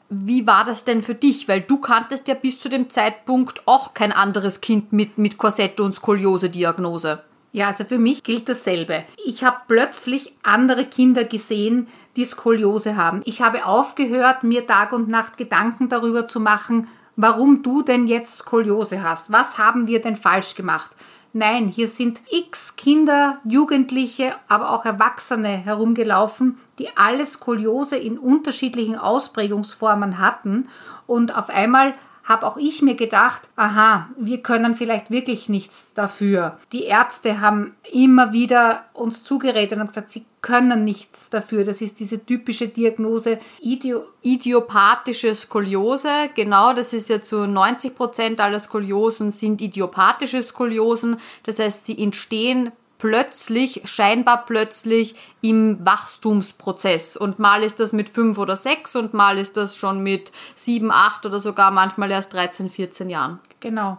Wie 0.08 0.46
war 0.46 0.64
das 0.64 0.84
denn 0.84 1.02
für 1.02 1.14
dich? 1.14 1.46
Weil 1.46 1.60
du 1.60 1.78
kanntest 1.78 2.26
ja 2.28 2.34
bis 2.34 2.58
zu 2.58 2.68
dem 2.68 2.88
Zeitpunkt 2.88 3.66
auch 3.66 3.92
kein 3.92 4.12
anderes 4.12 4.60
Kind 4.60 4.92
mit, 4.92 5.18
mit 5.18 5.36
Korsett 5.36 5.78
und 5.80 5.94
Skoliose-Diagnose. 5.94 7.22
Ja, 7.52 7.68
also 7.68 7.84
für 7.84 7.98
mich 7.98 8.24
gilt 8.24 8.48
dasselbe. 8.48 9.04
Ich 9.24 9.44
habe 9.44 9.58
plötzlich 9.68 10.32
andere 10.42 10.86
Kinder 10.86 11.22
gesehen, 11.22 11.86
die 12.16 12.24
Skoliose 12.24 12.96
haben. 12.96 13.22
Ich 13.24 13.42
habe 13.42 13.66
aufgehört, 13.66 14.44
mir 14.44 14.66
Tag 14.66 14.92
und 14.92 15.08
Nacht 15.08 15.36
Gedanken 15.36 15.88
darüber 15.88 16.28
zu 16.28 16.40
machen, 16.40 16.88
warum 17.16 17.62
du 17.62 17.82
denn 17.82 18.06
jetzt 18.06 18.38
Skoliose 18.38 19.02
hast. 19.02 19.30
Was 19.30 19.58
haben 19.58 19.86
wir 19.86 20.00
denn 20.00 20.16
falsch 20.16 20.54
gemacht? 20.54 20.92
Nein, 21.36 21.66
hier 21.66 21.88
sind 21.88 22.22
x 22.30 22.76
Kinder, 22.76 23.38
Jugendliche, 23.44 24.34
aber 24.46 24.70
auch 24.70 24.84
Erwachsene 24.84 25.48
herumgelaufen, 25.48 26.58
die 26.78 26.96
alle 26.96 27.26
Skoliose 27.26 27.96
in 27.96 28.18
unterschiedlichen 28.18 28.96
Ausprägungsformen 28.96 30.20
hatten 30.20 30.68
und 31.08 31.36
auf 31.36 31.50
einmal 31.50 31.94
habe 32.24 32.46
auch 32.46 32.56
ich 32.56 32.82
mir 32.82 32.94
gedacht, 32.94 33.42
aha, 33.54 34.08
wir 34.16 34.42
können 34.42 34.76
vielleicht 34.76 35.10
wirklich 35.10 35.48
nichts 35.48 35.92
dafür. 35.94 36.58
Die 36.72 36.84
Ärzte 36.84 37.40
haben 37.40 37.74
immer 37.92 38.32
wieder 38.32 38.84
uns 38.94 39.22
zugeredet 39.24 39.78
und 39.78 39.88
gesagt, 39.88 40.10
sie 40.10 40.24
können 40.40 40.84
nichts 40.84 41.30
dafür. 41.30 41.64
Das 41.64 41.80
ist 41.80 42.00
diese 42.00 42.24
typische 42.24 42.68
Diagnose 42.68 43.38
Idio 43.60 44.04
idiopathische 44.22 45.34
Skoliose. 45.34 46.30
Genau, 46.34 46.72
das 46.72 46.92
ist 46.92 47.08
ja 47.08 47.20
zu 47.20 47.46
90 47.46 47.94
Prozent 47.94 48.40
aller 48.40 48.60
Skoliosen 48.60 49.30
sind 49.30 49.60
idiopathische 49.60 50.42
Skoliosen. 50.42 51.18
Das 51.44 51.58
heißt, 51.58 51.86
sie 51.86 52.02
entstehen 52.02 52.72
plötzlich, 52.98 53.82
scheinbar 53.84 54.44
plötzlich 54.46 55.14
im 55.40 55.84
Wachstumsprozess. 55.84 57.16
Und 57.16 57.38
mal 57.38 57.62
ist 57.62 57.80
das 57.80 57.92
mit 57.92 58.08
fünf 58.08 58.38
oder 58.38 58.56
sechs 58.56 58.96
und 58.96 59.14
mal 59.14 59.38
ist 59.38 59.56
das 59.56 59.76
schon 59.76 60.02
mit 60.02 60.32
sieben, 60.54 60.90
acht 60.90 61.26
oder 61.26 61.38
sogar 61.38 61.70
manchmal 61.70 62.10
erst 62.10 62.32
13, 62.32 62.70
14 62.70 63.10
Jahren. 63.10 63.40
Genau. 63.60 63.98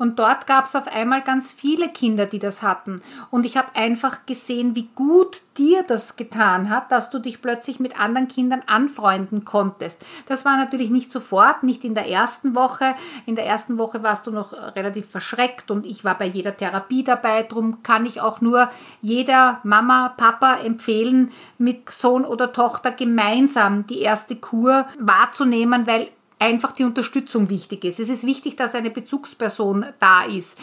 Und 0.00 0.18
dort 0.18 0.46
gab 0.46 0.64
es 0.64 0.74
auf 0.74 0.88
einmal 0.88 1.20
ganz 1.20 1.52
viele 1.52 1.90
Kinder, 1.90 2.24
die 2.24 2.38
das 2.38 2.62
hatten. 2.62 3.02
Und 3.30 3.44
ich 3.44 3.58
habe 3.58 3.76
einfach 3.76 4.24
gesehen, 4.24 4.74
wie 4.74 4.88
gut 4.94 5.42
dir 5.58 5.82
das 5.82 6.16
getan 6.16 6.70
hat, 6.70 6.90
dass 6.90 7.10
du 7.10 7.18
dich 7.18 7.42
plötzlich 7.42 7.80
mit 7.80 8.00
anderen 8.00 8.26
Kindern 8.26 8.62
anfreunden 8.64 9.44
konntest. 9.44 10.02
Das 10.24 10.46
war 10.46 10.56
natürlich 10.56 10.88
nicht 10.88 11.12
sofort, 11.12 11.64
nicht 11.64 11.84
in 11.84 11.94
der 11.94 12.08
ersten 12.08 12.54
Woche. 12.54 12.94
In 13.26 13.36
der 13.36 13.44
ersten 13.44 13.76
Woche 13.76 14.02
warst 14.02 14.26
du 14.26 14.30
noch 14.30 14.54
relativ 14.54 15.06
verschreckt 15.10 15.70
und 15.70 15.84
ich 15.84 16.02
war 16.02 16.16
bei 16.16 16.24
jeder 16.24 16.56
Therapie 16.56 17.04
dabei. 17.04 17.42
Darum 17.42 17.82
kann 17.82 18.06
ich 18.06 18.22
auch 18.22 18.40
nur 18.40 18.70
jeder 19.02 19.60
Mama, 19.64 20.14
Papa 20.16 20.60
empfehlen, 20.64 21.30
mit 21.58 21.90
Sohn 21.90 22.24
oder 22.24 22.54
Tochter 22.54 22.90
gemeinsam 22.90 23.86
die 23.86 24.00
erste 24.00 24.36
Kur 24.36 24.86
wahrzunehmen, 24.98 25.86
weil 25.86 26.08
einfach 26.40 26.72
die 26.72 26.84
Unterstützung 26.84 27.50
wichtig 27.50 27.84
ist. 27.84 28.00
Es 28.00 28.08
ist 28.08 28.26
wichtig, 28.26 28.56
dass 28.56 28.74
eine 28.74 28.90
Bezugsperson 28.90 29.86
da 30.00 30.24
ist, 30.24 30.58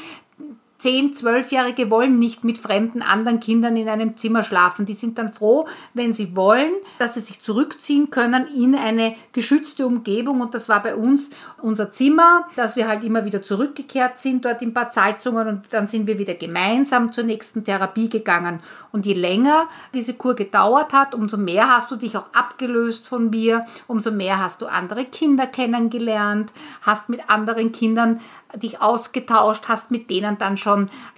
10, 0.80 1.16
12-Jährige 1.16 1.90
wollen 1.90 2.20
nicht 2.20 2.44
mit 2.44 2.60
fremden 2.60 3.02
anderen 3.02 3.40
Kindern 3.40 3.76
in 3.78 3.90
einem 3.90 4.16
Zimmer 4.16 4.44
schlafen. 4.44 4.86
Die 4.86 4.94
sind 4.94 5.18
dann 5.18 5.30
froh, 5.30 5.68
wenn 5.96 6.14
sie 6.14 6.36
wollen, 6.36 6.72
dass 7.00 7.16
sie 7.16 7.22
sich 7.22 7.42
zurückziehen 7.42 8.12
können 8.12 8.46
in 8.48 8.76
eine 8.76 9.16
geschützte 9.34 9.88
Umgebung. 9.88 10.40
Und 10.40 10.54
das 10.54 10.70
war 10.70 10.84
bei 10.84 10.96
uns 10.96 11.32
unser 11.62 11.92
Zimmer, 11.92 12.48
dass 12.56 12.76
wir 12.76 12.88
halt 12.88 13.04
immer 13.04 13.26
wieder 13.26 13.42
zurückgekehrt 13.42 14.20
sind 14.20 14.46
dort 14.46 14.62
in 14.62 14.74
Bad 14.74 14.94
Salzungen 14.94 15.48
und 15.48 15.74
dann 15.74 15.88
sind 15.88 16.06
wir 16.06 16.20
wieder 16.20 16.36
gemeinsam 16.36 17.12
zur 17.12 17.24
nächsten 17.24 17.64
Therapie 17.64 18.10
gegangen. 18.10 18.60
Und 18.92 19.08
je 19.08 19.14
länger 19.14 19.68
diese 19.96 20.14
Kur 20.14 20.36
gedauert 20.36 20.94
hat, 20.94 21.16
umso 21.16 21.38
mehr 21.38 21.70
hast 21.70 21.90
du 21.90 21.96
dich 21.96 22.16
auch 22.16 22.28
abgelöst 22.34 23.08
von 23.08 23.32
mir, 23.32 23.66
umso 23.88 24.12
mehr 24.12 24.40
hast 24.40 24.62
du 24.62 24.68
andere 24.68 25.06
Kinder 25.06 25.48
kennengelernt, 25.48 26.54
hast 26.84 27.10
mit 27.10 27.30
anderen 27.30 27.72
Kindern 27.72 28.20
dich 28.56 28.80
ausgetauscht, 28.80 29.68
hast 29.68 29.92
mit 29.92 30.10
denen 30.10 30.38
dann 30.38 30.56
schon 30.58 30.67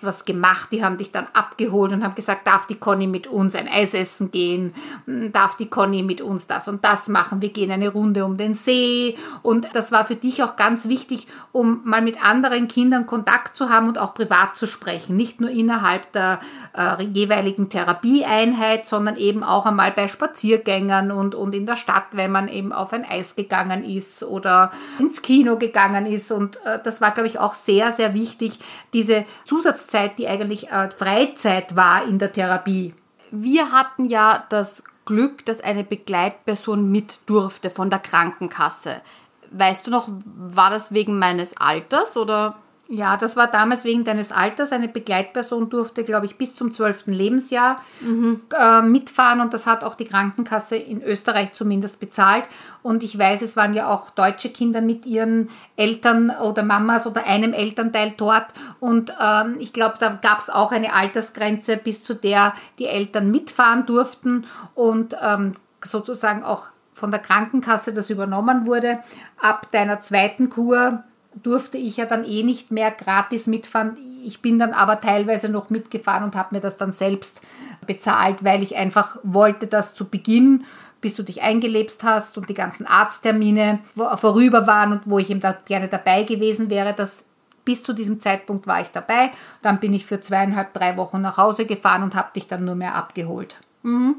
was 0.01 0.25
gemacht, 0.25 0.71
die 0.71 0.83
haben 0.83 0.97
dich 0.97 1.11
dann 1.11 1.27
abgeholt 1.33 1.91
und 1.91 2.03
haben 2.03 2.15
gesagt, 2.15 2.47
darf 2.47 2.65
die 2.65 2.75
Conny 2.75 3.07
mit 3.07 3.27
uns 3.27 3.55
ein 3.55 3.67
Eis 3.67 3.93
essen 3.93 4.31
gehen, 4.31 4.73
hm, 5.05 5.31
darf 5.31 5.55
die 5.57 5.67
Conny 5.67 6.03
mit 6.03 6.21
uns 6.21 6.47
das 6.47 6.67
und 6.67 6.83
das 6.83 7.07
machen, 7.07 7.41
wir 7.41 7.49
gehen 7.49 7.71
eine 7.71 7.89
Runde 7.89 8.25
um 8.25 8.37
den 8.37 8.53
See. 8.53 9.17
Und 9.43 9.69
das 9.73 9.91
war 9.91 10.05
für 10.05 10.15
dich 10.15 10.43
auch 10.43 10.55
ganz 10.55 10.87
wichtig, 10.87 11.27
um 11.51 11.81
mal 11.83 12.01
mit 12.01 12.23
anderen 12.23 12.67
Kindern 12.67 13.05
Kontakt 13.05 13.55
zu 13.55 13.69
haben 13.69 13.87
und 13.87 13.97
auch 13.97 14.13
privat 14.13 14.55
zu 14.55 14.67
sprechen, 14.67 15.15
nicht 15.15 15.39
nur 15.41 15.49
innerhalb 15.49 16.11
der 16.13 16.39
äh, 16.75 17.03
jeweiligen 17.03 17.69
Therapieeinheit, 17.69 18.87
sondern 18.87 19.17
eben 19.17 19.43
auch 19.43 19.65
einmal 19.65 19.91
bei 19.91 20.07
Spaziergängern 20.07 21.11
und, 21.11 21.35
und 21.35 21.53
in 21.53 21.65
der 21.65 21.75
Stadt, 21.75 22.05
wenn 22.13 22.31
man 22.31 22.47
eben 22.47 22.73
auf 22.73 22.93
ein 22.93 23.05
Eis 23.05 23.35
gegangen 23.35 23.83
ist 23.83 24.23
oder 24.23 24.71
ins 24.97 25.21
Kino 25.21 25.57
gegangen 25.57 26.05
ist. 26.05 26.31
Und 26.31 26.57
äh, 26.65 26.79
das 26.83 27.01
war 27.01 27.11
glaube 27.11 27.27
ich, 27.27 27.39
auch 27.39 27.53
sehr, 27.53 27.91
sehr 27.91 28.13
wichtig, 28.13 28.59
diese 28.93 29.25
Zusatzzeit, 29.49 30.19
die 30.19 30.27
eigentlich 30.27 30.69
äh, 30.69 30.91
Freizeit 30.91 31.75
war 31.75 32.03
in 32.03 32.19
der 32.19 32.31
Therapie. 32.31 32.93
Wir 33.31 33.71
hatten 33.71 34.05
ja 34.05 34.45
das 34.49 34.83
Glück, 35.05 35.43
dass 35.45 35.59
eine 35.59 35.83
Begleitperson 35.83 36.91
mit 36.91 37.21
durfte 37.25 37.71
von 37.71 37.89
der 37.89 37.97
Krankenkasse. 37.97 39.01
Weißt 39.49 39.87
du 39.87 39.91
noch, 39.91 40.07
war 40.23 40.69
das 40.69 40.91
wegen 40.91 41.17
meines 41.17 41.57
Alters 41.57 42.15
oder? 42.15 42.57
Ja, 42.91 43.17
das 43.17 43.35
war 43.35 43.45
damals 43.45 43.83
wegen 43.83 44.03
deines 44.03 44.31
Alters. 44.31 44.71
Eine 44.71 44.87
Begleitperson 44.87 45.69
durfte, 45.69 46.03
glaube 46.03 46.25
ich, 46.25 46.37
bis 46.37 46.55
zum 46.55 46.73
12. 46.73 47.05
Lebensjahr 47.05 47.81
mhm. 48.01 48.41
äh, 48.59 48.81
mitfahren 48.81 49.41
und 49.41 49.53
das 49.53 49.67
hat 49.67 49.83
auch 49.83 49.93
die 49.93 50.05
Krankenkasse 50.05 50.75
in 50.75 51.03
Österreich 51.03 51.53
zumindest 51.53 51.99
bezahlt. 51.99 52.45
Und 52.81 53.03
ich 53.03 53.15
weiß, 53.15 53.43
es 53.43 53.55
waren 53.55 53.75
ja 53.75 53.91
auch 53.91 54.09
deutsche 54.09 54.49
Kinder 54.49 54.81
mit 54.81 55.05
ihren 55.05 55.49
Eltern 55.75 56.31
oder 56.31 56.63
Mamas 56.63 57.05
oder 57.05 57.27
einem 57.27 57.53
Elternteil 57.53 58.15
dort. 58.17 58.47
Und 58.79 59.13
ähm, 59.21 59.57
ich 59.59 59.71
glaube, 59.71 59.97
da 59.99 60.09
gab 60.09 60.39
es 60.39 60.49
auch 60.49 60.71
eine 60.71 60.91
Altersgrenze, 60.91 61.77
bis 61.77 62.03
zu 62.03 62.15
der 62.15 62.55
die 62.79 62.87
Eltern 62.87 63.29
mitfahren 63.29 63.85
durften 63.85 64.47
und 64.73 65.15
ähm, 65.21 65.51
sozusagen 65.85 66.43
auch 66.43 66.69
von 66.93 67.11
der 67.11 67.19
Krankenkasse 67.19 67.93
das 67.93 68.09
übernommen 68.09 68.65
wurde. 68.65 68.97
Ab 69.39 69.71
deiner 69.71 70.01
zweiten 70.01 70.49
Kur 70.49 71.03
durfte 71.35 71.77
ich 71.77 71.97
ja 71.97 72.05
dann 72.05 72.25
eh 72.25 72.43
nicht 72.43 72.71
mehr 72.71 72.91
gratis 72.91 73.47
mitfahren. 73.47 73.97
Ich 74.25 74.41
bin 74.41 74.59
dann 74.59 74.73
aber 74.73 74.99
teilweise 74.99 75.49
noch 75.49 75.69
mitgefahren 75.69 76.23
und 76.23 76.35
habe 76.35 76.55
mir 76.55 76.61
das 76.61 76.77
dann 76.77 76.91
selbst 76.91 77.41
bezahlt, 77.85 78.43
weil 78.43 78.63
ich 78.63 78.75
einfach 78.75 79.17
wollte, 79.23 79.67
dass 79.67 79.93
zu 79.93 80.09
Beginn, 80.09 80.65
bis 81.01 81.15
du 81.15 81.23
dich 81.23 81.41
eingelebt 81.41 81.97
hast 82.03 82.37
und 82.37 82.49
die 82.49 82.53
ganzen 82.53 82.85
Arzttermine 82.85 83.79
vorüber 84.17 84.67
waren 84.67 84.91
und 84.91 85.01
wo 85.05 85.19
ich 85.19 85.29
eben 85.29 85.39
da 85.39 85.57
gerne 85.65 85.87
dabei 85.87 86.23
gewesen 86.23 86.69
wäre, 86.69 86.93
dass 86.93 87.25
bis 87.63 87.83
zu 87.83 87.93
diesem 87.93 88.19
Zeitpunkt 88.19 88.67
war 88.67 88.81
ich 88.81 88.89
dabei. 88.89 89.31
Dann 89.61 89.79
bin 89.79 89.93
ich 89.93 90.05
für 90.05 90.19
zweieinhalb, 90.19 90.73
drei 90.73 90.97
Wochen 90.97 91.21
nach 91.21 91.37
Hause 91.37 91.65
gefahren 91.65 92.03
und 92.03 92.15
habe 92.15 92.33
dich 92.35 92.47
dann 92.47 92.65
nur 92.65 92.75
mehr 92.75 92.95
abgeholt. 92.95 93.59
Mhm. 93.83 94.15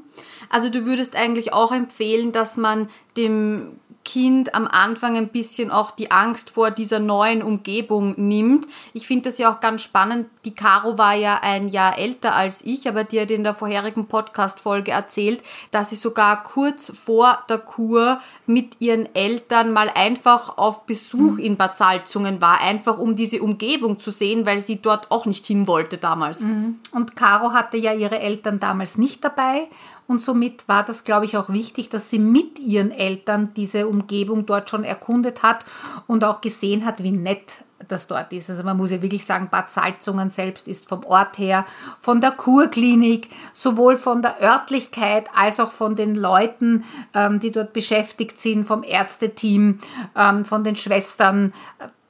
Also 0.48 0.70
du 0.70 0.86
würdest 0.86 1.16
eigentlich 1.16 1.52
auch 1.52 1.72
empfehlen, 1.72 2.32
dass 2.32 2.56
man 2.56 2.88
dem 3.16 3.72
Kind 4.10 4.56
am 4.56 4.66
Anfang 4.66 5.16
ein 5.16 5.28
bisschen 5.28 5.70
auch 5.70 5.92
die 5.92 6.10
Angst 6.10 6.50
vor 6.50 6.72
dieser 6.72 6.98
neuen 6.98 7.44
Umgebung 7.44 8.14
nimmt. 8.16 8.66
Ich 8.92 9.06
finde 9.06 9.28
das 9.28 9.38
ja 9.38 9.54
auch 9.54 9.60
ganz 9.60 9.82
spannend. 9.82 10.28
Die 10.44 10.52
Caro 10.52 10.98
war 10.98 11.14
ja 11.14 11.38
ein 11.42 11.68
Jahr 11.68 11.96
älter 11.96 12.34
als 12.34 12.62
ich, 12.64 12.88
aber 12.88 13.04
die 13.04 13.20
hat 13.20 13.30
in 13.30 13.44
der 13.44 13.54
vorherigen 13.54 14.06
Podcast-Folge 14.06 14.90
erzählt, 14.90 15.44
dass 15.70 15.90
sie 15.90 15.96
sogar 15.96 16.42
kurz 16.42 16.90
vor 16.92 17.38
der 17.48 17.58
Kur 17.58 18.20
mit 18.46 18.80
ihren 18.80 19.14
Eltern 19.14 19.72
mal 19.72 19.88
einfach 19.94 20.58
auf 20.58 20.86
Besuch 20.86 21.38
in 21.38 21.56
Bad 21.56 21.76
Salzungen 21.76 22.40
war, 22.40 22.60
einfach 22.60 22.98
um 22.98 23.14
diese 23.14 23.40
Umgebung 23.40 24.00
zu 24.00 24.10
sehen, 24.10 24.44
weil 24.44 24.58
sie 24.58 24.82
dort 24.82 25.12
auch 25.12 25.24
nicht 25.24 25.46
hin 25.46 25.68
wollte 25.68 25.98
damals. 25.98 26.40
Mhm. 26.40 26.80
Und 26.90 27.14
Caro 27.14 27.52
hatte 27.52 27.76
ja 27.76 27.92
ihre 27.92 28.18
Eltern 28.18 28.58
damals 28.58 28.98
nicht 28.98 29.22
dabei 29.22 29.68
und 30.10 30.20
somit 30.20 30.66
war 30.66 30.84
das, 30.84 31.04
glaube 31.04 31.24
ich, 31.24 31.36
auch 31.36 31.50
wichtig, 31.50 31.88
dass 31.88 32.10
sie 32.10 32.18
mit 32.18 32.58
ihren 32.58 32.90
Eltern 32.90 33.54
diese 33.54 33.86
Umgebung 33.86 34.44
dort 34.44 34.68
schon 34.68 34.82
erkundet 34.82 35.44
hat 35.44 35.64
und 36.08 36.24
auch 36.24 36.40
gesehen 36.40 36.84
hat, 36.84 37.04
wie 37.04 37.12
nett 37.12 37.62
das 37.86 38.08
dort 38.08 38.32
ist. 38.32 38.50
Also 38.50 38.64
man 38.64 38.76
muss 38.76 38.90
ja 38.90 39.02
wirklich 39.02 39.24
sagen, 39.24 39.50
Bad 39.52 39.70
Salzungen 39.70 40.28
selbst 40.28 40.66
ist 40.66 40.88
vom 40.88 41.04
Ort 41.04 41.38
her, 41.38 41.64
von 42.00 42.20
der 42.20 42.32
Kurklinik, 42.32 43.28
sowohl 43.52 43.96
von 43.96 44.20
der 44.20 44.42
Örtlichkeit 44.42 45.28
als 45.32 45.60
auch 45.60 45.70
von 45.70 45.94
den 45.94 46.16
Leuten, 46.16 46.82
ähm, 47.14 47.38
die 47.38 47.52
dort 47.52 47.72
beschäftigt 47.72 48.40
sind, 48.40 48.64
vom 48.64 48.82
Ärzteteam, 48.82 49.78
ähm, 50.16 50.44
von 50.44 50.64
den 50.64 50.74
Schwestern 50.74 51.52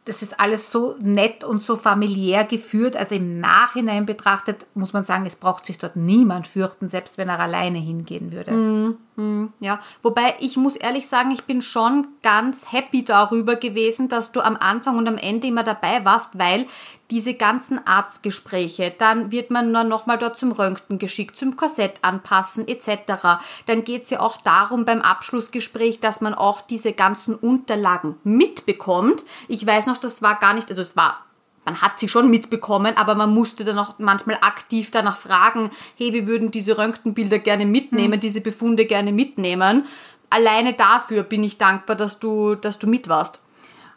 das 0.07 0.23
ist 0.23 0.41
alles 0.41 0.71
so 0.71 0.97
nett 0.99 1.45
und 1.45 1.63
so 1.63 1.77
familiär 1.77 2.45
geführt. 2.45 2.97
Also 2.97 3.17
im 3.17 3.39
Nachhinein 3.39 4.07
betrachtet 4.07 4.67
muss 4.75 4.93
man 4.93 5.05
sagen, 5.05 5.27
es 5.27 5.37
braucht 5.37 5.67
sich 5.67 5.77
dort 5.77 5.95
niemand 5.95 6.47
fürchten, 6.47 6.89
selbst 6.89 7.19
wenn 7.19 7.29
er 7.29 7.39
alleine 7.39 7.79
hingehen 7.79 8.33
würde. 8.33 8.51
Mm, 8.51 8.97
mm, 9.17 9.53
ja, 9.61 9.79
wobei 10.03 10.35
ich 10.41 10.57
muss 10.57 10.77
ehrlich 10.77 11.07
sagen, 11.07 11.31
ich 11.33 11.45
bin 11.45 11.61
schon 11.61 12.09
ganz 12.23 12.73
happy 12.73 13.05
darüber 13.05 13.57
gewesen, 13.57 14.09
dass 14.09 14.33
du 14.33 14.41
am 14.41 14.57
Anfang 14.57 14.97
und 14.97 15.07
am 15.07 15.19
Ende 15.19 15.49
immer 15.49 15.65
dabei 15.65 16.05
warst, 16.05 16.39
weil 16.39 16.67
diese 17.11 17.35
ganzen 17.35 17.85
Arztgespräche, 17.87 18.95
dann 18.97 19.31
wird 19.33 19.51
man 19.51 19.73
dann 19.73 19.89
nochmal 19.89 20.19
dort 20.19 20.39
zum 20.39 20.53
Röntgen 20.53 20.99
geschickt, 20.99 21.37
zum 21.37 21.57
Korsett 21.57 21.99
anpassen 22.03 22.69
etc. 22.69 23.41
Dann 23.67 23.85
geht 23.85 24.05
es 24.05 24.11
ja 24.11 24.21
auch 24.21 24.37
darum 24.39 24.85
beim 24.85 25.03
Abschlussgespräch, 25.03 26.01
dass 26.01 26.21
man 26.21 26.35
auch 26.35 26.61
diese 26.61 26.93
ganzen 26.93 27.35
Unterlagen 27.35 28.17
mitbekommt. 28.25 29.25
Ich 29.49 29.67
weiß 29.67 29.87
noch, 29.87 29.97
das 29.97 30.23
war 30.23 30.39
gar 30.39 30.55
nicht, 30.55 30.69
also 30.69 30.83
es 30.83 30.97
war 30.97 31.25
man 31.65 31.83
hat 31.83 31.99
sie 31.99 32.09
schon 32.09 32.31
mitbekommen, 32.31 32.97
aber 32.97 33.15
man 33.15 33.35
musste 33.35 33.65
dann 33.65 33.79
auch 33.79 33.95
manchmal 33.99 34.39
aktiv 34.41 34.91
danach 34.91 35.19
fragen, 35.19 35.71
hey, 35.97 36.13
wir 36.13 36.27
würden 36.27 36.51
diese 36.51 36.79
Röntgenbilder 36.79 37.39
gerne 37.39 37.67
mitnehmen, 37.67 38.15
mhm. 38.15 38.21
diese 38.21 38.41
Befunde 38.41 38.87
gerne 38.87 39.13
mitnehmen. 39.13 39.85
Alleine 40.31 40.73
dafür 40.73 41.23
bin 41.23 41.45
ich 41.45 41.59
dankbar, 41.59 41.97
dass 41.97 42.19
du, 42.19 42.55
dass 42.55 42.79
du 42.79 42.87
mit 42.87 43.09
warst. 43.09 43.43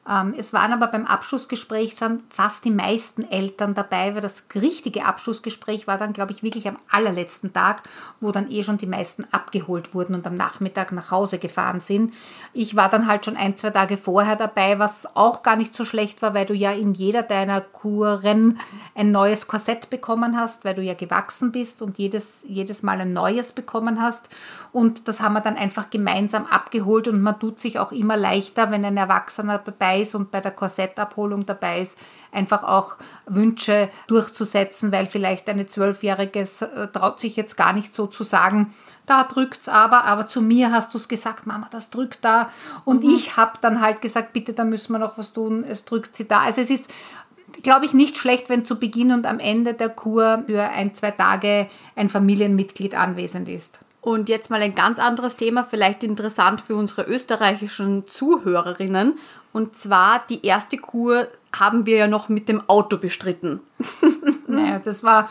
Ähm, 0.10 0.34
es 0.38 0.52
waren 0.52 0.74
aber 0.74 0.88
beim 0.88 1.06
Abschlussgespräch 1.06 1.96
dann 1.96 2.24
fast 2.30 2.66
die 2.66 2.72
meisten 2.72 3.24
Eltern 3.24 3.74
dabei, 3.74 4.14
weil 4.14 4.22
das 4.22 4.44
richtige 4.54 5.06
Abschlussgespräch 5.06 5.88
war 5.88 5.98
dann, 5.98 6.12
glaube 6.12 6.34
ich, 6.34 6.44
wirklich 6.44 6.68
am 6.68 6.78
allerletzten 6.92 7.54
Tag, 7.54 7.84
wo 8.20 8.32
dann 8.32 8.52
eh 8.52 8.64
schon 8.64 8.78
die 8.78 8.86
meisten 8.86 9.26
abgeholt 9.32 9.94
wurden 9.94 10.14
und 10.14 10.28
am 10.28 10.36
Nachmittag 10.36 10.92
nach 10.92 11.10
Hause 11.10 11.40
gefahren 11.40 11.80
sind. 11.80 12.14
Ich 12.52 12.76
war 12.76 12.90
dann 12.90 13.08
halt 13.08 13.26
schon 13.26 13.38
ein, 13.38 13.56
zwei 13.56 13.70
Tage 13.70 13.96
vorher 13.96 14.36
dabei, 14.36 14.78
was 14.78 15.16
auch 15.16 15.42
gar 15.42 15.56
nicht 15.56 15.74
so 15.74 15.86
schlecht 15.86 16.22
war, 16.22 16.34
weil 16.34 16.46
du 16.46 16.54
ja 16.54 16.72
in 16.72 16.94
jeder 16.94 17.24
deiner 17.24 17.62
Kuren 17.62 18.60
ein 18.96 19.12
neues 19.12 19.48
Korsett 19.48 19.90
bekommen 19.90 20.38
hast, 20.38 20.66
weil 20.66 20.76
du 20.76 20.82
ja 20.82 20.96
gewachsen 20.96 21.54
bist 21.54 21.82
und 21.82 21.98
jedes, 21.98 22.44
jedes 22.46 22.84
Mal 22.84 23.00
ein 23.00 23.14
neues 23.14 23.54
bekommen 23.54 24.02
hast. 24.02 24.28
Und 24.74 25.08
das 25.08 25.22
haben 25.22 25.34
wir 25.34 25.42
dann 25.42 25.56
einfach 25.56 25.90
gemeinsam 25.90 26.46
abgeholt 26.46 27.08
und 27.08 27.22
man 27.22 27.40
tut 27.40 27.62
sich 27.62 27.80
auch 27.80 27.94
immer 27.94 28.18
leichter, 28.18 28.70
wenn 28.70 28.84
ein 28.84 28.98
Erwachsener 28.98 29.60
dabei 29.60 29.93
dabei 29.94 30.02
ist 30.02 30.16
und 30.16 30.32
bei 30.32 30.42
der 30.42 30.52
Korsettabholung 30.52 31.46
dabei 31.46 31.82
ist, 31.82 31.98
einfach 32.32 32.64
auch 32.64 32.98
Wünsche 33.26 33.90
durchzusetzen, 34.08 34.92
weil 34.92 35.06
vielleicht 35.06 35.50
eine 35.50 35.68
Zwölfjährige 35.68 36.40
äh, 36.40 36.88
traut 36.88 37.20
sich 37.20 37.36
jetzt 37.36 37.56
gar 37.56 37.74
nicht 37.74 37.94
so 37.94 38.08
zu 38.08 38.24
sagen, 38.24 38.74
da 39.06 39.24
drückt 39.24 39.62
es 39.62 39.70
aber, 39.70 40.06
aber 40.06 40.28
zu 40.28 40.42
mir 40.42 40.72
hast 40.72 40.94
du 40.94 40.98
es 40.98 41.08
gesagt, 41.08 41.46
Mama, 41.46 41.68
das 41.72 41.90
drückt 41.90 42.24
da. 42.24 42.50
Und 42.86 43.04
mhm. 43.04 43.12
ich 43.12 43.36
habe 43.38 43.54
dann 43.62 43.82
halt 43.82 44.02
gesagt, 44.02 44.34
bitte, 44.34 44.54
da 44.54 44.64
müssen 44.64 44.94
wir 44.94 45.00
noch 45.00 45.18
was 45.18 45.34
tun, 45.34 45.64
es 45.64 45.86
drückt 45.86 46.16
sie 46.16 46.28
da. 46.28 46.42
Also 46.42 46.62
es 46.62 46.70
ist 46.70 46.90
glaube 47.62 47.86
ich, 47.86 47.94
nicht 47.94 48.18
schlecht, 48.18 48.50
wenn 48.50 48.66
zu 48.66 48.80
Beginn 48.80 49.12
und 49.12 49.28
am 49.28 49.40
Ende 49.40 49.76
der 49.76 49.90
Kur 49.90 50.44
für 50.48 50.64
ein, 50.64 50.96
zwei 50.96 51.12
Tage 51.12 51.68
ein 51.96 52.10
Familienmitglied 52.10 52.96
anwesend 52.96 53.48
ist. 53.48 53.83
Und 54.04 54.28
jetzt 54.28 54.50
mal 54.50 54.62
ein 54.62 54.76
ganz 54.76 55.00
anderes 55.00 55.38
Thema, 55.38 55.64
vielleicht 55.64 56.04
interessant 56.04 56.60
für 56.60 56.76
unsere 56.76 57.04
österreichischen 57.04 58.06
Zuhörerinnen. 58.06 59.18
Und 59.54 59.78
zwar 59.78 60.26
die 60.30 60.46
erste 60.46 60.78
Kur 60.78 61.30
haben 61.56 61.86
wir 61.86 61.96
ja 61.96 62.08
noch 62.08 62.28
mit 62.28 62.50
dem 62.50 62.68
Auto 62.68 62.98
bestritten. 62.98 63.62
naja, 64.48 64.80
das 64.80 65.04
war 65.04 65.30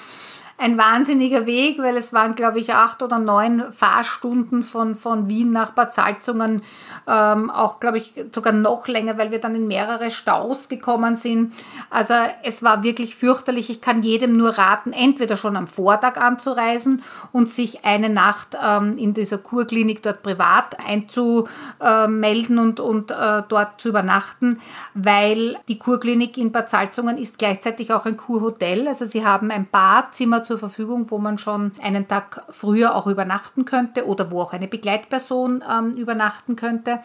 ein 0.62 0.78
wahnsinniger 0.78 1.45
Weg, 1.45 1.78
weil 1.78 1.97
es 1.97 2.12
waren, 2.12 2.37
glaube 2.37 2.61
ich, 2.61 2.73
acht 2.73 3.02
oder 3.02 3.19
neun 3.19 3.73
Fahrstunden 3.73 4.62
von, 4.62 4.95
von 4.95 5.28
Wien 5.28 5.50
nach 5.50 5.73
Bad 5.73 5.92
Salzungen. 5.92 6.62
Ähm, 7.09 7.50
auch, 7.50 7.81
glaube 7.81 7.99
ich, 7.99 8.14
sogar 8.33 8.52
noch 8.52 8.87
länger, 8.87 9.19
weil 9.19 9.33
wir 9.33 9.40
dann 9.40 9.57
in 9.57 9.66
mehrere 9.66 10.12
Staus 10.12 10.69
gekommen 10.69 11.16
sind. 11.16 11.52
Also 11.90 12.14
es 12.45 12.62
war 12.62 12.85
wirklich 12.85 13.16
fürchterlich. 13.16 13.71
Ich 13.71 13.81
kann 13.81 14.04
jedem 14.04 14.35
nur 14.35 14.50
raten, 14.50 14.92
entweder 14.92 15.37
schon 15.37 15.57
am 15.57 15.66
Vortag 15.66 16.16
anzureisen 16.16 17.02
und 17.33 17.49
sich 17.49 17.85
eine 17.85 18.09
Nacht 18.09 18.57
ähm, 18.62 18.97
in 18.97 19.14
dieser 19.14 19.38
Kurklinik 19.38 20.00
dort 20.04 20.23
privat 20.23 20.78
einzumelden 20.78 22.59
und, 22.61 22.78
und 22.78 23.11
äh, 23.11 23.42
dort 23.49 23.81
zu 23.81 23.88
übernachten, 23.88 24.61
weil 24.95 25.59
die 25.66 25.81
Kurklinik 25.81 26.38
in 26.38 26.52
Bad 26.52 26.71
Salzungen 26.71 27.19
ist 27.19 27.38
gleichzeitig 27.38 27.92
auch 27.92 28.07
ein 28.07 28.16
Kurhotel. 28.16 28.87
Also 28.87 29.07
sie 29.07 29.26
haben 29.26 29.50
ein 29.50 29.66
Badzimmer 29.69 30.45
zur 30.52 30.59
Verfügung, 30.59 31.11
wo 31.11 31.16
man 31.16 31.38
schon 31.38 31.73
einen 31.82 32.09
Tag 32.09 32.44
früher 32.50 32.94
auch 32.94 33.06
übernachten 33.06 33.64
könnte 33.64 34.06
oder 34.06 34.30
wo 34.30 34.42
auch 34.42 34.52
eine 34.52 34.68
Begleitperson 34.68 35.64
ähm, 35.66 35.92
übernachten 35.92 36.56
könnte. 36.56 36.99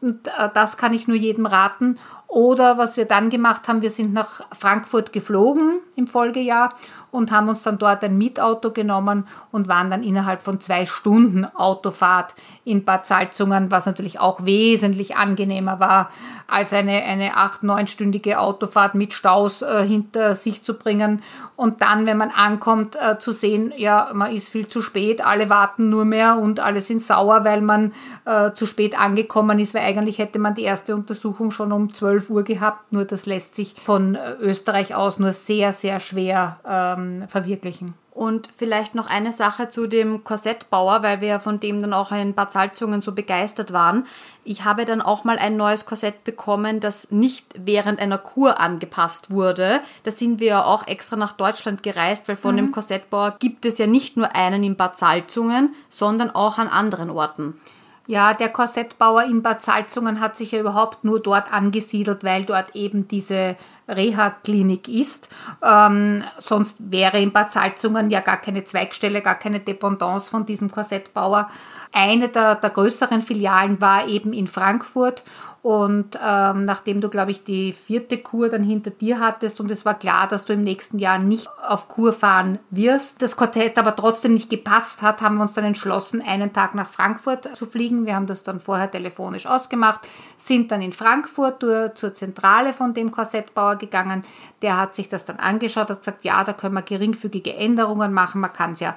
Und 0.00 0.30
das 0.54 0.76
kann 0.76 0.92
ich 0.92 1.08
nur 1.08 1.16
jedem 1.16 1.46
raten. 1.46 1.98
Oder 2.28 2.76
was 2.76 2.96
wir 2.96 3.04
dann 3.04 3.30
gemacht 3.30 3.68
haben, 3.68 3.82
wir 3.82 3.90
sind 3.90 4.12
nach 4.12 4.42
Frankfurt 4.52 5.12
geflogen 5.12 5.78
im 5.94 6.06
Folgejahr 6.08 6.74
und 7.12 7.30
haben 7.32 7.48
uns 7.48 7.62
dann 7.62 7.78
dort 7.78 8.02
ein 8.04 8.18
Mietauto 8.18 8.72
genommen 8.72 9.26
und 9.52 9.68
waren 9.68 9.90
dann 9.90 10.02
innerhalb 10.02 10.42
von 10.42 10.60
zwei 10.60 10.86
Stunden 10.86 11.44
Autofahrt 11.44 12.34
in 12.64 12.84
Bad 12.84 13.06
Salzungen, 13.06 13.70
was 13.70 13.86
natürlich 13.86 14.18
auch 14.20 14.44
wesentlich 14.44 15.16
angenehmer 15.16 15.80
war, 15.80 16.10
als 16.48 16.72
eine, 16.72 17.02
eine 17.04 17.36
acht-, 17.36 17.62
neunstündige 17.62 18.38
Autofahrt 18.38 18.94
mit 18.94 19.14
Staus 19.14 19.62
äh, 19.62 19.84
hinter 19.86 20.34
sich 20.34 20.62
zu 20.62 20.74
bringen. 20.74 21.22
Und 21.54 21.80
dann, 21.80 22.04
wenn 22.04 22.18
man 22.18 22.30
ankommt, 22.30 22.96
äh, 22.96 23.18
zu 23.18 23.32
sehen, 23.32 23.72
ja, 23.76 24.10
man 24.12 24.34
ist 24.34 24.50
viel 24.50 24.66
zu 24.66 24.82
spät, 24.82 25.24
alle 25.24 25.48
warten 25.48 25.88
nur 25.88 26.04
mehr 26.04 26.36
und 26.36 26.60
alle 26.60 26.82
sind 26.82 27.00
sauer, 27.00 27.44
weil 27.44 27.62
man 27.62 27.92
äh, 28.26 28.52
zu 28.52 28.66
spät 28.66 28.98
angekommen 28.98 29.58
ist, 29.58 29.72
weil 29.72 29.85
eigentlich 29.86 30.18
hätte 30.18 30.38
man 30.38 30.54
die 30.54 30.64
erste 30.64 30.94
Untersuchung 30.94 31.50
schon 31.50 31.72
um 31.72 31.94
12 31.94 32.30
Uhr 32.30 32.42
gehabt. 32.42 32.92
Nur 32.92 33.04
das 33.04 33.26
lässt 33.26 33.54
sich 33.54 33.74
von 33.84 34.16
äh, 34.16 34.32
Österreich 34.40 34.94
aus 34.94 35.18
nur 35.18 35.32
sehr, 35.32 35.72
sehr 35.72 36.00
schwer 36.00 36.60
ähm, 36.66 36.96
ähm, 36.96 37.28
verwirklichen. 37.28 37.94
Und 38.12 38.48
vielleicht 38.56 38.94
noch 38.94 39.06
eine 39.06 39.30
Sache 39.30 39.68
zu 39.68 39.86
dem 39.86 40.24
Korsettbauer, 40.24 41.02
weil 41.02 41.20
wir 41.20 41.28
ja 41.28 41.38
von 41.38 41.60
dem 41.60 41.82
dann 41.82 41.92
auch 41.92 42.12
in 42.12 42.32
Bad 42.32 42.50
Salzungen 42.50 43.02
so 43.02 43.12
begeistert 43.12 43.74
waren. 43.74 44.06
Ich 44.42 44.64
habe 44.64 44.86
dann 44.86 45.02
auch 45.02 45.24
mal 45.24 45.36
ein 45.38 45.56
neues 45.56 45.84
Korsett 45.84 46.24
bekommen, 46.24 46.80
das 46.80 47.10
nicht 47.10 47.54
während 47.58 48.00
einer 48.00 48.16
Kur 48.16 48.58
angepasst 48.58 49.30
wurde. 49.30 49.80
Da 50.04 50.10
sind 50.10 50.40
wir 50.40 50.46
ja 50.46 50.64
auch 50.64 50.86
extra 50.86 51.16
nach 51.16 51.32
Deutschland 51.32 51.82
gereist, 51.82 52.26
weil 52.26 52.36
von 52.36 52.54
mhm. 52.54 52.58
dem 52.58 52.72
Korsettbauer 52.72 53.36
gibt 53.38 53.66
es 53.66 53.76
ja 53.76 53.86
nicht 53.86 54.16
nur 54.16 54.34
einen 54.34 54.64
in 54.64 54.76
Bad 54.76 54.96
Salzungen, 54.96 55.74
sondern 55.90 56.30
auch 56.30 56.56
an 56.56 56.68
anderen 56.68 57.10
Orten. 57.10 57.60
Ja, 58.06 58.34
der 58.34 58.48
Korsettbauer 58.48 59.24
in 59.24 59.42
Bad 59.42 59.62
Salzungen 59.62 60.20
hat 60.20 60.36
sich 60.36 60.52
ja 60.52 60.60
überhaupt 60.60 61.04
nur 61.04 61.20
dort 61.20 61.52
angesiedelt, 61.52 62.22
weil 62.22 62.44
dort 62.44 62.76
eben 62.76 63.08
diese 63.08 63.56
Reha-Klinik 63.88 64.88
ist. 64.88 65.28
Ähm, 65.62 66.24
sonst 66.38 66.76
wäre 66.78 67.18
in 67.18 67.32
Bad 67.32 67.52
Salzungen 67.52 68.10
ja 68.10 68.20
gar 68.20 68.38
keine 68.38 68.64
Zweigstelle, 68.64 69.22
gar 69.22 69.36
keine 69.36 69.60
Dependance 69.60 70.30
von 70.30 70.46
diesem 70.46 70.70
Korsettbauer. 70.70 71.48
Eine 71.92 72.28
der, 72.28 72.56
der 72.56 72.70
größeren 72.70 73.22
Filialen 73.22 73.80
war 73.80 74.06
eben 74.08 74.32
in 74.32 74.46
Frankfurt 74.46 75.22
und 75.66 76.16
ähm, 76.24 76.64
nachdem 76.64 77.00
du, 77.00 77.08
glaube 77.08 77.32
ich, 77.32 77.42
die 77.42 77.72
vierte 77.72 78.18
Kur 78.18 78.48
dann 78.48 78.62
hinter 78.62 78.90
dir 78.90 79.18
hattest 79.18 79.60
und 79.60 79.68
es 79.68 79.84
war 79.84 79.94
klar, 79.94 80.28
dass 80.28 80.44
du 80.44 80.52
im 80.52 80.62
nächsten 80.62 81.00
Jahr 81.00 81.18
nicht 81.18 81.48
auf 81.60 81.88
Kur 81.88 82.12
fahren 82.12 82.60
wirst, 82.70 83.20
das 83.20 83.36
Quartett 83.36 83.76
aber 83.76 83.96
trotzdem 83.96 84.34
nicht 84.34 84.48
gepasst 84.48 85.02
hat, 85.02 85.20
haben 85.20 85.38
wir 85.38 85.42
uns 85.42 85.54
dann 85.54 85.64
entschlossen, 85.64 86.22
einen 86.22 86.52
Tag 86.52 86.76
nach 86.76 86.88
Frankfurt 86.88 87.56
zu 87.56 87.66
fliegen. 87.66 88.06
Wir 88.06 88.14
haben 88.14 88.28
das 88.28 88.44
dann 88.44 88.60
vorher 88.60 88.88
telefonisch 88.88 89.46
ausgemacht, 89.46 90.02
sind 90.38 90.70
dann 90.70 90.82
in 90.82 90.92
Frankfurt 90.92 91.64
zur 91.96 92.14
Zentrale 92.14 92.72
von 92.72 92.94
dem 92.94 93.10
Korsettbauer 93.10 93.74
gegangen. 93.76 94.24
Der 94.62 94.76
hat 94.76 94.94
sich 94.94 95.08
das 95.08 95.24
dann 95.24 95.36
angeschaut, 95.36 95.90
hat 95.90 96.00
gesagt, 96.00 96.24
ja, 96.24 96.44
da 96.44 96.52
können 96.52 96.74
wir 96.74 96.82
geringfügige 96.82 97.54
Änderungen 97.54 98.12
machen. 98.12 98.40
Man 98.40 98.52
kann 98.52 98.72
es 98.72 98.80
ja 98.80 98.94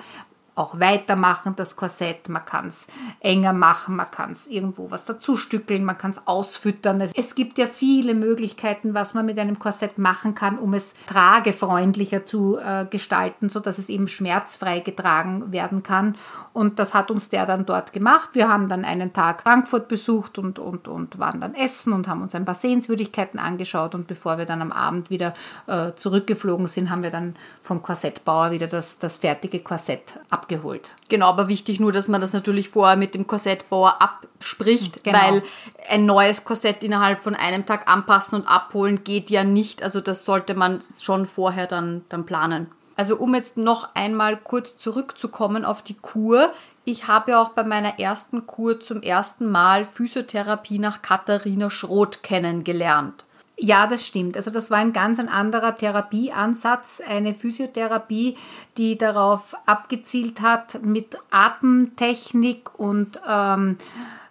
auch 0.60 0.80
weitermachen, 0.80 1.56
das 1.56 1.76
Korsett. 1.76 2.28
Man 2.28 2.43
kann 2.43 2.67
es 2.67 2.88
enger 3.22 3.54
machen, 3.54 3.95
man 3.95 4.12
kann 4.12 4.34
es 4.34 4.45
irgendwo 4.45 4.91
was 4.91 5.06
dazu 5.06 5.38
stückeln, 5.38 5.86
man 5.86 5.98
kann 5.98 6.12
es 6.12 6.28
ausfüttern. 6.28 7.02
Es 7.02 7.34
gibt 7.34 7.58
ja 7.58 7.65
viele 7.65 8.13
Möglichkeiten, 8.13 8.93
was 8.93 9.13
man 9.13 9.26
mit 9.26 9.39
einem 9.39 9.58
Korsett 9.58 9.98
machen 9.98 10.36
kann, 10.36 10.60
um 10.60 10.74
es 10.74 10.93
tragefreundlicher 11.08 12.26
zu 12.26 12.58
äh, 12.58 12.86
gestalten, 12.89 13.48
sodass 13.50 13.78
es 13.78 13.88
eben 13.88 14.10
schmerzfrei 14.10 14.82
getragen 14.82 15.52
werden 15.54 15.82
kann. 15.82 16.15
Und 16.52 16.78
das 16.78 16.93
hat 16.93 17.10
uns 17.10 17.30
der 17.30 17.45
dann 17.45 17.65
dort 17.65 17.93
gemacht. 17.93 18.32
Wir 18.34 18.50
haben 18.50 18.67
dann 18.67 18.84
einen 18.84 19.13
Tag 19.13 19.43
Frankfurt 19.43 19.88
besucht 19.88 20.38
und, 20.38 20.60
und, 20.60 20.89
und 20.89 21.19
waren 21.19 21.39
dann 21.39 21.56
essen 21.56 21.93
und 21.93 22.10
haben 22.10 22.22
uns 22.22 22.36
ein 22.36 22.43
paar 22.43 22.56
Sehenswürdigkeiten 22.56 23.39
angeschaut. 23.39 23.95
Und 23.95 24.08
bevor 24.08 24.38
wir 24.38 24.45
dann 24.45 24.62
am 24.62 24.74
Abend 24.74 25.10
wieder 25.10 25.34
äh, 25.67 25.93
zurückgeflogen 25.95 26.67
sind, 26.67 26.89
haben 26.89 27.04
wir 27.04 27.12
dann 27.12 27.38
vom 27.63 27.82
Korsettbauer 27.82 28.52
wieder 28.52 28.67
das, 28.67 29.00
das 29.00 29.17
fertige 29.17 29.62
Korsett 29.62 30.19
abgegeben 30.30 30.48
abgeholt. 30.49 30.95
Genau, 31.09 31.27
aber 31.27 31.47
wichtig 31.47 31.79
nur, 31.79 31.91
dass 31.91 32.07
man 32.07 32.21
das 32.21 32.33
natürlich 32.33 32.69
vorher 32.69 32.97
mit 32.97 33.13
dem 33.15 33.27
Korsettbauer 33.27 34.01
abspricht, 34.01 35.03
genau. 35.03 35.17
weil 35.19 35.43
ein 35.89 36.05
neues 36.05 36.43
Korsett 36.43 36.83
innerhalb 36.83 37.21
von 37.21 37.35
einem 37.35 37.65
Tag 37.65 37.91
anpassen 37.91 38.39
und 38.39 38.47
abholen 38.47 39.03
geht 39.03 39.29
ja 39.29 39.43
nicht. 39.43 39.83
Also 39.83 40.01
das 40.01 40.25
sollte 40.25 40.55
man 40.55 40.81
schon 40.99 41.25
vorher 41.25 41.67
dann, 41.67 42.03
dann 42.09 42.25
planen. 42.25 42.67
Also 42.95 43.15
um 43.15 43.33
jetzt 43.33 43.57
noch 43.57 43.95
einmal 43.95 44.38
kurz 44.38 44.77
zurückzukommen 44.77 45.63
auf 45.63 45.81
die 45.81 45.95
Kur. 45.95 46.51
Ich 46.83 47.07
habe 47.07 47.31
ja 47.31 47.41
auch 47.41 47.49
bei 47.49 47.63
meiner 47.63 47.99
ersten 47.99 48.45
Kur 48.45 48.79
zum 48.79 49.01
ersten 49.01 49.49
Mal 49.49 49.85
Physiotherapie 49.85 50.79
nach 50.79 51.01
Katharina 51.01 51.69
Schroth 51.69 52.23
kennengelernt. 52.23 53.25
Ja, 53.62 53.88
das 53.88 54.08
stimmt. 54.08 54.38
Also 54.38 54.52
das 54.52 54.72
war 54.72 54.78
ein 54.78 54.93
ganz 54.93 55.19
ein 55.19 55.28
anderer 55.28 55.76
Therapieansatz, 55.76 57.02
eine 57.06 57.34
Physiotherapie, 57.34 58.38
die 58.78 58.98
darauf 58.98 59.54
abgezielt 59.65 60.39
hat, 60.39 60.82
mit 60.82 61.17
Atemtechnik 61.30 62.80
und 62.80 63.19
ähm, 63.28 63.78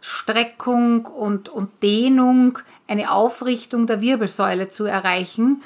Streckung 0.00 1.04
und, 1.04 1.50
und 1.50 1.82
Dehnung 1.82 2.58
eine 2.86 3.10
Aufrichtung 3.12 3.86
der 3.86 4.00
Wirbelsäule 4.00 4.70
zu 4.70 4.86
erreichen. 4.86 5.62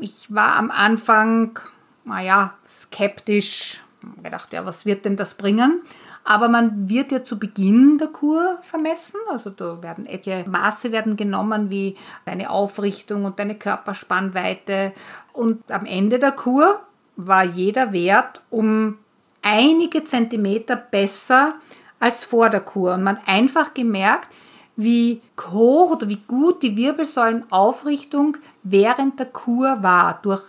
Ich 0.00 0.32
war 0.32 0.54
am 0.56 0.70
Anfang, 0.70 1.58
naja, 2.06 2.54
skeptisch, 2.66 3.82
gedacht, 4.22 4.54
ja, 4.54 4.64
was 4.64 4.86
wird 4.86 5.04
denn 5.04 5.16
das 5.16 5.34
bringen? 5.34 5.82
Aber 6.28 6.48
man 6.48 6.88
wird 6.88 7.12
ja 7.12 7.22
zu 7.22 7.38
Beginn 7.38 7.98
der 7.98 8.08
Kur 8.08 8.58
vermessen. 8.62 9.20
Also 9.30 9.48
da 9.48 9.80
werden 9.80 10.06
etliche 10.06 10.44
Maße 10.48 10.90
werden 10.90 11.16
genommen, 11.16 11.70
wie 11.70 11.96
deine 12.24 12.50
Aufrichtung 12.50 13.24
und 13.24 13.38
deine 13.38 13.54
Körperspannweite. 13.54 14.92
Und 15.32 15.70
am 15.70 15.86
Ende 15.86 16.18
der 16.18 16.32
Kur 16.32 16.80
war 17.14 17.44
jeder 17.44 17.92
Wert 17.92 18.42
um 18.50 18.98
einige 19.40 20.02
Zentimeter 20.02 20.74
besser 20.74 21.54
als 22.00 22.24
vor 22.24 22.50
der 22.50 22.60
Kur. 22.60 22.94
Und 22.94 23.04
man 23.04 23.20
einfach 23.24 23.72
gemerkt, 23.72 24.28
wie 24.74 25.22
hoch 25.40 25.92
oder 25.92 26.08
wie 26.08 26.22
gut 26.26 26.60
die 26.64 26.76
Wirbelsäulenaufrichtung 26.76 28.36
während 28.64 29.20
der 29.20 29.26
Kur 29.26 29.80
war. 29.80 30.18
Durch 30.22 30.42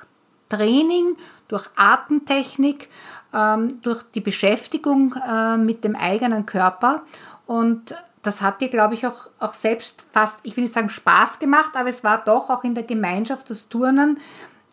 Training, 0.50 1.18
durch 1.48 1.70
Atemtechnik, 1.76 2.90
durch 3.32 4.04
die 4.16 4.22
Beschäftigung 4.22 5.16
äh, 5.16 5.58
mit 5.58 5.84
dem 5.84 5.96
eigenen 5.96 6.46
Körper. 6.46 7.04
Und 7.46 7.96
das 8.24 8.42
hat 8.42 8.62
dir, 8.62 8.70
glaube 8.70 8.94
ich, 8.94 9.06
auch, 9.06 9.28
auch 9.40 9.54
selbst 9.54 10.06
fast, 10.12 10.40
ich 10.44 10.56
will 10.56 10.64
nicht 10.64 10.74
sagen 10.74 10.90
Spaß 10.90 11.40
gemacht, 11.40 11.72
aber 11.76 11.90
es 11.90 12.04
war 12.04 12.24
doch 12.24 12.50
auch 12.50 12.64
in 12.64 12.74
der 12.74 12.84
Gemeinschaft 12.84 13.50
des 13.50 13.70
Turnen 13.70 14.18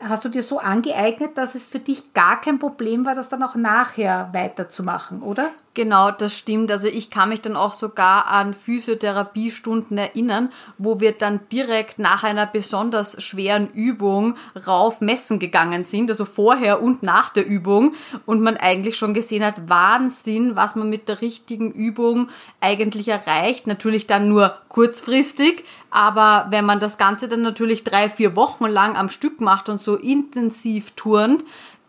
hast 0.08 0.24
du 0.24 0.28
dir 0.28 0.42
so 0.42 0.58
angeeignet, 0.58 1.36
dass 1.36 1.54
es 1.54 1.68
für 1.68 1.78
dich 1.78 2.12
gar 2.14 2.40
kein 2.40 2.58
Problem 2.58 3.06
war, 3.06 3.14
das 3.14 3.28
dann 3.28 3.42
auch 3.42 3.54
nachher 3.54 4.28
weiterzumachen, 4.32 5.22
oder? 5.22 5.50
Genau, 5.74 6.12
das 6.12 6.38
stimmt. 6.38 6.70
Also 6.70 6.86
ich 6.86 7.10
kann 7.10 7.30
mich 7.30 7.40
dann 7.40 7.56
auch 7.56 7.72
sogar 7.72 8.28
an 8.28 8.54
Physiotherapiestunden 8.54 9.98
erinnern, 9.98 10.50
wo 10.78 11.00
wir 11.00 11.10
dann 11.10 11.40
direkt 11.50 11.98
nach 11.98 12.22
einer 12.22 12.46
besonders 12.46 13.20
schweren 13.20 13.66
Übung 13.70 14.36
rauf 14.68 15.00
messen 15.00 15.40
gegangen 15.40 15.82
sind, 15.82 16.10
also 16.10 16.26
vorher 16.26 16.80
und 16.80 17.02
nach 17.02 17.30
der 17.30 17.44
Übung 17.44 17.94
und 18.24 18.40
man 18.40 18.56
eigentlich 18.56 18.96
schon 18.96 19.14
gesehen 19.14 19.44
hat, 19.44 19.68
Wahnsinn, 19.68 20.54
was 20.54 20.76
man 20.76 20.88
mit 20.88 21.08
der 21.08 21.20
richtigen 21.20 21.72
Übung 21.72 22.28
eigentlich 22.60 23.08
erreicht. 23.08 23.66
Natürlich 23.66 24.06
dann 24.06 24.28
nur 24.28 24.56
kurzfristig, 24.68 25.64
aber 25.90 26.46
wenn 26.50 26.64
man 26.64 26.78
das 26.78 26.98
Ganze 26.98 27.28
dann 27.28 27.42
natürlich 27.42 27.82
drei, 27.82 28.08
vier 28.08 28.36
Wochen 28.36 28.66
lang 28.66 28.96
am 28.96 29.08
Stück 29.08 29.40
macht 29.40 29.68
und 29.68 29.82
so 29.82 29.96
intensiv 29.96 30.92
turnt, 30.92 31.44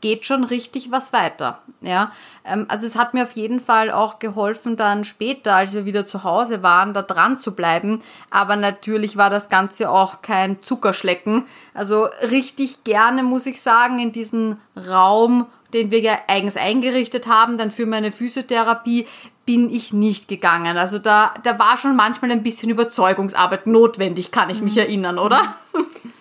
geht 0.05 0.27
schon 0.27 0.43
richtig 0.43 0.91
was 0.91 1.13
weiter. 1.13 1.63
Ja, 1.81 2.11
ähm, 2.45 2.65
also 2.67 2.85
es 2.85 2.95
hat 2.95 3.15
mir 3.15 3.23
auf 3.23 3.31
jeden 3.31 3.59
Fall 3.59 3.89
auch 3.89 4.19
geholfen, 4.19 4.75
dann 4.75 5.03
später, 5.03 5.55
als 5.55 5.73
wir 5.73 5.85
wieder 5.85 6.05
zu 6.05 6.23
Hause 6.23 6.61
waren, 6.61 6.93
da 6.93 7.01
dran 7.01 7.39
zu 7.39 7.55
bleiben. 7.55 8.03
Aber 8.29 8.55
natürlich 8.55 9.17
war 9.17 9.31
das 9.31 9.49
Ganze 9.49 9.89
auch 9.89 10.21
kein 10.21 10.61
Zuckerschlecken. 10.61 11.45
Also 11.73 12.07
richtig 12.29 12.83
gerne, 12.83 13.23
muss 13.23 13.47
ich 13.47 13.63
sagen, 13.63 13.97
in 13.97 14.11
diesen 14.11 14.59
Raum, 14.77 15.47
den 15.73 15.89
wir 15.89 16.01
ja 16.01 16.19
eigens 16.27 16.55
eingerichtet 16.55 17.25
haben, 17.25 17.57
dann 17.57 17.71
für 17.71 17.87
meine 17.87 18.11
Physiotherapie, 18.11 19.07
bin 19.45 19.69
ich 19.69 19.93
nicht 19.93 20.27
gegangen. 20.27 20.77
Also 20.77 20.99
da, 20.99 21.33
da 21.43 21.59
war 21.59 21.77
schon 21.77 21.95
manchmal 21.95 22.31
ein 22.31 22.43
bisschen 22.43 22.69
Überzeugungsarbeit 22.69 23.67
notwendig, 23.67 24.31
kann 24.31 24.49
ich 24.49 24.61
mich 24.61 24.75
mhm. 24.75 24.81
erinnern, 24.81 25.19
oder? 25.19 25.55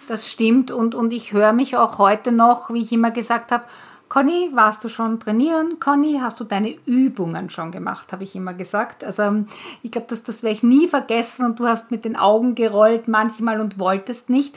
Das 0.06 0.30
stimmt 0.30 0.70
und, 0.70 0.94
und 0.94 1.12
ich 1.14 1.32
höre 1.32 1.54
mich 1.54 1.76
auch 1.76 1.98
heute 1.98 2.30
noch, 2.30 2.70
wie 2.70 2.82
ich 2.82 2.92
immer 2.92 3.10
gesagt 3.10 3.52
habe, 3.52 3.64
Conny, 4.10 4.50
warst 4.52 4.84
du 4.84 4.88
schon 4.88 5.18
trainieren? 5.18 5.80
Conny, 5.80 6.18
hast 6.20 6.38
du 6.38 6.44
deine 6.44 6.76
Übungen 6.86 7.50
schon 7.50 7.72
gemacht, 7.72 8.12
habe 8.12 8.22
ich 8.22 8.36
immer 8.36 8.54
gesagt. 8.54 9.02
Also 9.02 9.44
ich 9.82 9.90
glaube, 9.90 10.06
das, 10.08 10.22
das 10.22 10.42
werde 10.42 10.56
ich 10.56 10.62
nie 10.62 10.86
vergessen 10.86 11.44
und 11.46 11.58
du 11.58 11.66
hast 11.66 11.90
mit 11.90 12.04
den 12.04 12.14
Augen 12.14 12.54
gerollt 12.54 13.08
manchmal 13.08 13.60
und 13.60 13.78
wolltest 13.78 14.30
nicht. 14.30 14.56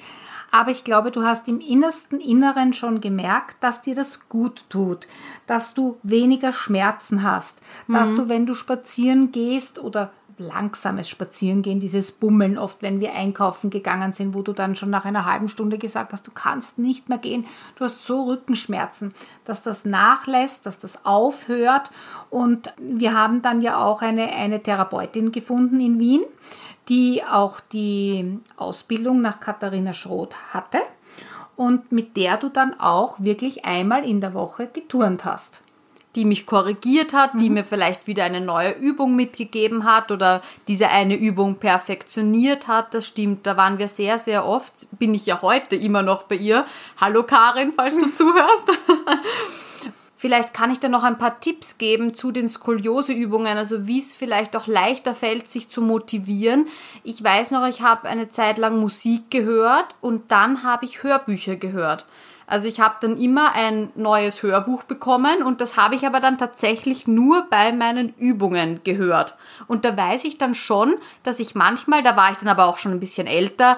Aber 0.51 0.71
ich 0.71 0.83
glaube, 0.83 1.11
du 1.11 1.23
hast 1.23 1.47
im 1.47 1.59
innersten 1.59 2.19
Inneren 2.19 2.73
schon 2.73 3.01
gemerkt, 3.01 3.57
dass 3.61 3.81
dir 3.81 3.95
das 3.95 4.29
gut 4.29 4.65
tut, 4.69 5.07
dass 5.45 5.73
du 5.73 5.97
weniger 6.03 6.53
Schmerzen 6.53 7.23
hast, 7.23 7.57
mhm. 7.87 7.93
dass 7.93 8.15
du, 8.15 8.29
wenn 8.29 8.45
du 8.45 8.53
spazieren 8.53 9.31
gehst 9.31 9.79
oder 9.79 10.11
langsames 10.37 11.09
Spazierengehen, 11.09 11.79
dieses 11.79 12.11
Bummeln 12.11 12.57
oft, 12.57 12.81
wenn 12.81 12.99
wir 12.99 13.13
einkaufen 13.13 13.69
gegangen 13.69 14.13
sind, 14.13 14.33
wo 14.33 14.41
du 14.41 14.53
dann 14.53 14.75
schon 14.75 14.89
nach 14.89 15.05
einer 15.05 15.25
halben 15.25 15.47
Stunde 15.47 15.77
gesagt 15.77 16.13
hast, 16.13 16.27
du 16.27 16.31
kannst 16.31 16.77
nicht 16.77 17.09
mehr 17.09 17.17
gehen, 17.17 17.45
du 17.75 17.85
hast 17.85 18.05
so 18.05 18.23
Rückenschmerzen, 18.23 19.13
dass 19.45 19.63
das 19.63 19.85
nachlässt, 19.85 20.65
dass 20.65 20.79
das 20.79 21.03
aufhört. 21.05 21.91
Und 22.29 22.73
wir 22.77 23.17
haben 23.17 23.41
dann 23.41 23.61
ja 23.61 23.83
auch 23.83 24.01
eine, 24.01 24.31
eine 24.31 24.61
Therapeutin 24.61 25.31
gefunden 25.31 25.79
in 25.79 25.99
Wien, 25.99 26.21
die 26.89 27.23
auch 27.23 27.59
die 27.59 28.39
Ausbildung 28.55 29.21
nach 29.21 29.39
Katharina 29.39 29.93
Schroth 29.93 30.35
hatte 30.53 30.79
und 31.55 31.91
mit 31.91 32.17
der 32.17 32.37
du 32.37 32.49
dann 32.49 32.79
auch 32.79 33.19
wirklich 33.19 33.65
einmal 33.65 34.05
in 34.05 34.21
der 34.21 34.33
Woche 34.33 34.67
geturnt 34.67 35.25
hast 35.25 35.61
die 36.17 36.25
mich 36.25 36.47
korrigiert 36.47 37.13
hat, 37.13 37.35
mhm. 37.35 37.39
die 37.39 37.49
mir 37.51 37.63
vielleicht 37.63 38.07
wieder 38.07 38.23
eine 38.23 38.41
neue 38.41 38.71
Übung 38.71 39.15
mitgegeben 39.15 39.85
hat 39.85 40.11
oder 40.11 40.41
diese 40.67 40.89
eine 40.89 41.15
Übung 41.15 41.55
perfektioniert 41.55 42.67
hat. 42.67 42.93
Das 42.93 43.05
stimmt, 43.05 43.45
da 43.45 43.55
waren 43.55 43.77
wir 43.77 43.87
sehr, 43.87 44.17
sehr 44.17 44.45
oft. 44.45 44.87
Bin 44.97 45.13
ich 45.13 45.27
ja 45.27 45.41
heute 45.41 45.75
immer 45.75 46.01
noch 46.01 46.23
bei 46.23 46.35
ihr. 46.35 46.65
Hallo 46.99 47.23
Karin, 47.23 47.71
falls 47.71 47.97
du 47.99 48.11
zuhörst. 48.11 48.71
Vielleicht 50.19 50.53
kann 50.53 50.71
ich 50.71 50.79
dir 50.79 50.89
noch 50.89 51.03
ein 51.03 51.19
paar 51.19 51.39
Tipps 51.39 51.77
geben 51.77 52.15
zu 52.15 52.31
den 52.31 52.49
Skolioseübungen, 52.49 53.55
also 53.57 53.85
wie 53.85 53.99
es 53.99 54.15
vielleicht 54.15 54.55
auch 54.55 54.65
leichter 54.65 55.13
fällt, 55.13 55.47
sich 55.47 55.69
zu 55.69 55.81
motivieren. 55.81 56.67
Ich 57.03 57.23
weiß 57.23 57.51
noch, 57.51 57.67
ich 57.67 57.83
habe 57.83 58.09
eine 58.09 58.27
Zeit 58.27 58.57
lang 58.57 58.79
Musik 58.79 59.29
gehört 59.29 59.85
und 60.01 60.31
dann 60.31 60.63
habe 60.63 60.85
ich 60.85 61.03
Hörbücher 61.03 61.55
gehört. 61.55 62.05
Also 62.47 62.67
ich 62.67 62.79
habe 62.79 62.95
dann 63.01 63.17
immer 63.17 63.53
ein 63.53 63.91
neues 63.93 64.41
Hörbuch 64.41 64.83
bekommen 64.83 65.43
und 65.43 65.59
das 65.59 65.77
habe 65.77 65.95
ich 65.95 66.07
aber 66.07 66.21
dann 66.21 66.37
tatsächlich 66.37 67.05
nur 67.05 67.45
bei 67.49 67.73
meinen 67.73 68.13
Übungen 68.17 68.79
gehört. 68.85 69.35
Und 69.67 69.83
da 69.83 69.95
weiß 69.95 70.23
ich 70.23 70.37
dann 70.37 70.55
schon, 70.55 70.95
dass 71.23 71.41
ich 71.41 71.55
manchmal, 71.55 72.01
da 72.03 72.15
war 72.15 72.31
ich 72.31 72.37
dann 72.37 72.47
aber 72.47 72.65
auch 72.65 72.77
schon 72.77 72.93
ein 72.93 73.01
bisschen 73.01 73.27
älter, 73.27 73.77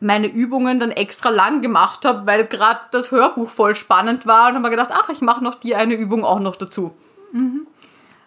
meine 0.00 0.26
Übungen 0.26 0.78
dann 0.78 0.90
extra 0.90 1.30
lang 1.30 1.62
gemacht 1.62 2.04
habe, 2.04 2.26
weil 2.26 2.46
gerade 2.46 2.80
das 2.90 3.10
Hörbuch 3.10 3.48
voll 3.48 3.74
spannend 3.74 4.26
war 4.26 4.48
und 4.48 4.54
habe 4.54 4.60
mir 4.60 4.70
gedacht, 4.70 4.90
ach, 4.92 5.08
ich 5.08 5.20
mache 5.20 5.42
noch 5.42 5.54
die 5.54 5.74
eine 5.74 5.94
Übung 5.94 6.24
auch 6.24 6.40
noch 6.40 6.56
dazu. 6.56 6.92
Mhm. 7.32 7.66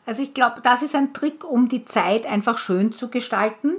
Also 0.06 0.24
ich 0.24 0.34
glaube, 0.34 0.62
das 0.64 0.82
ist 0.82 0.96
ein 0.96 1.14
Trick, 1.14 1.44
um 1.44 1.70
die 1.70 1.86
Zeit 1.86 2.26
einfach 2.26 2.58
schön 2.58 2.94
zu 2.94 3.10
gestalten. 3.10 3.74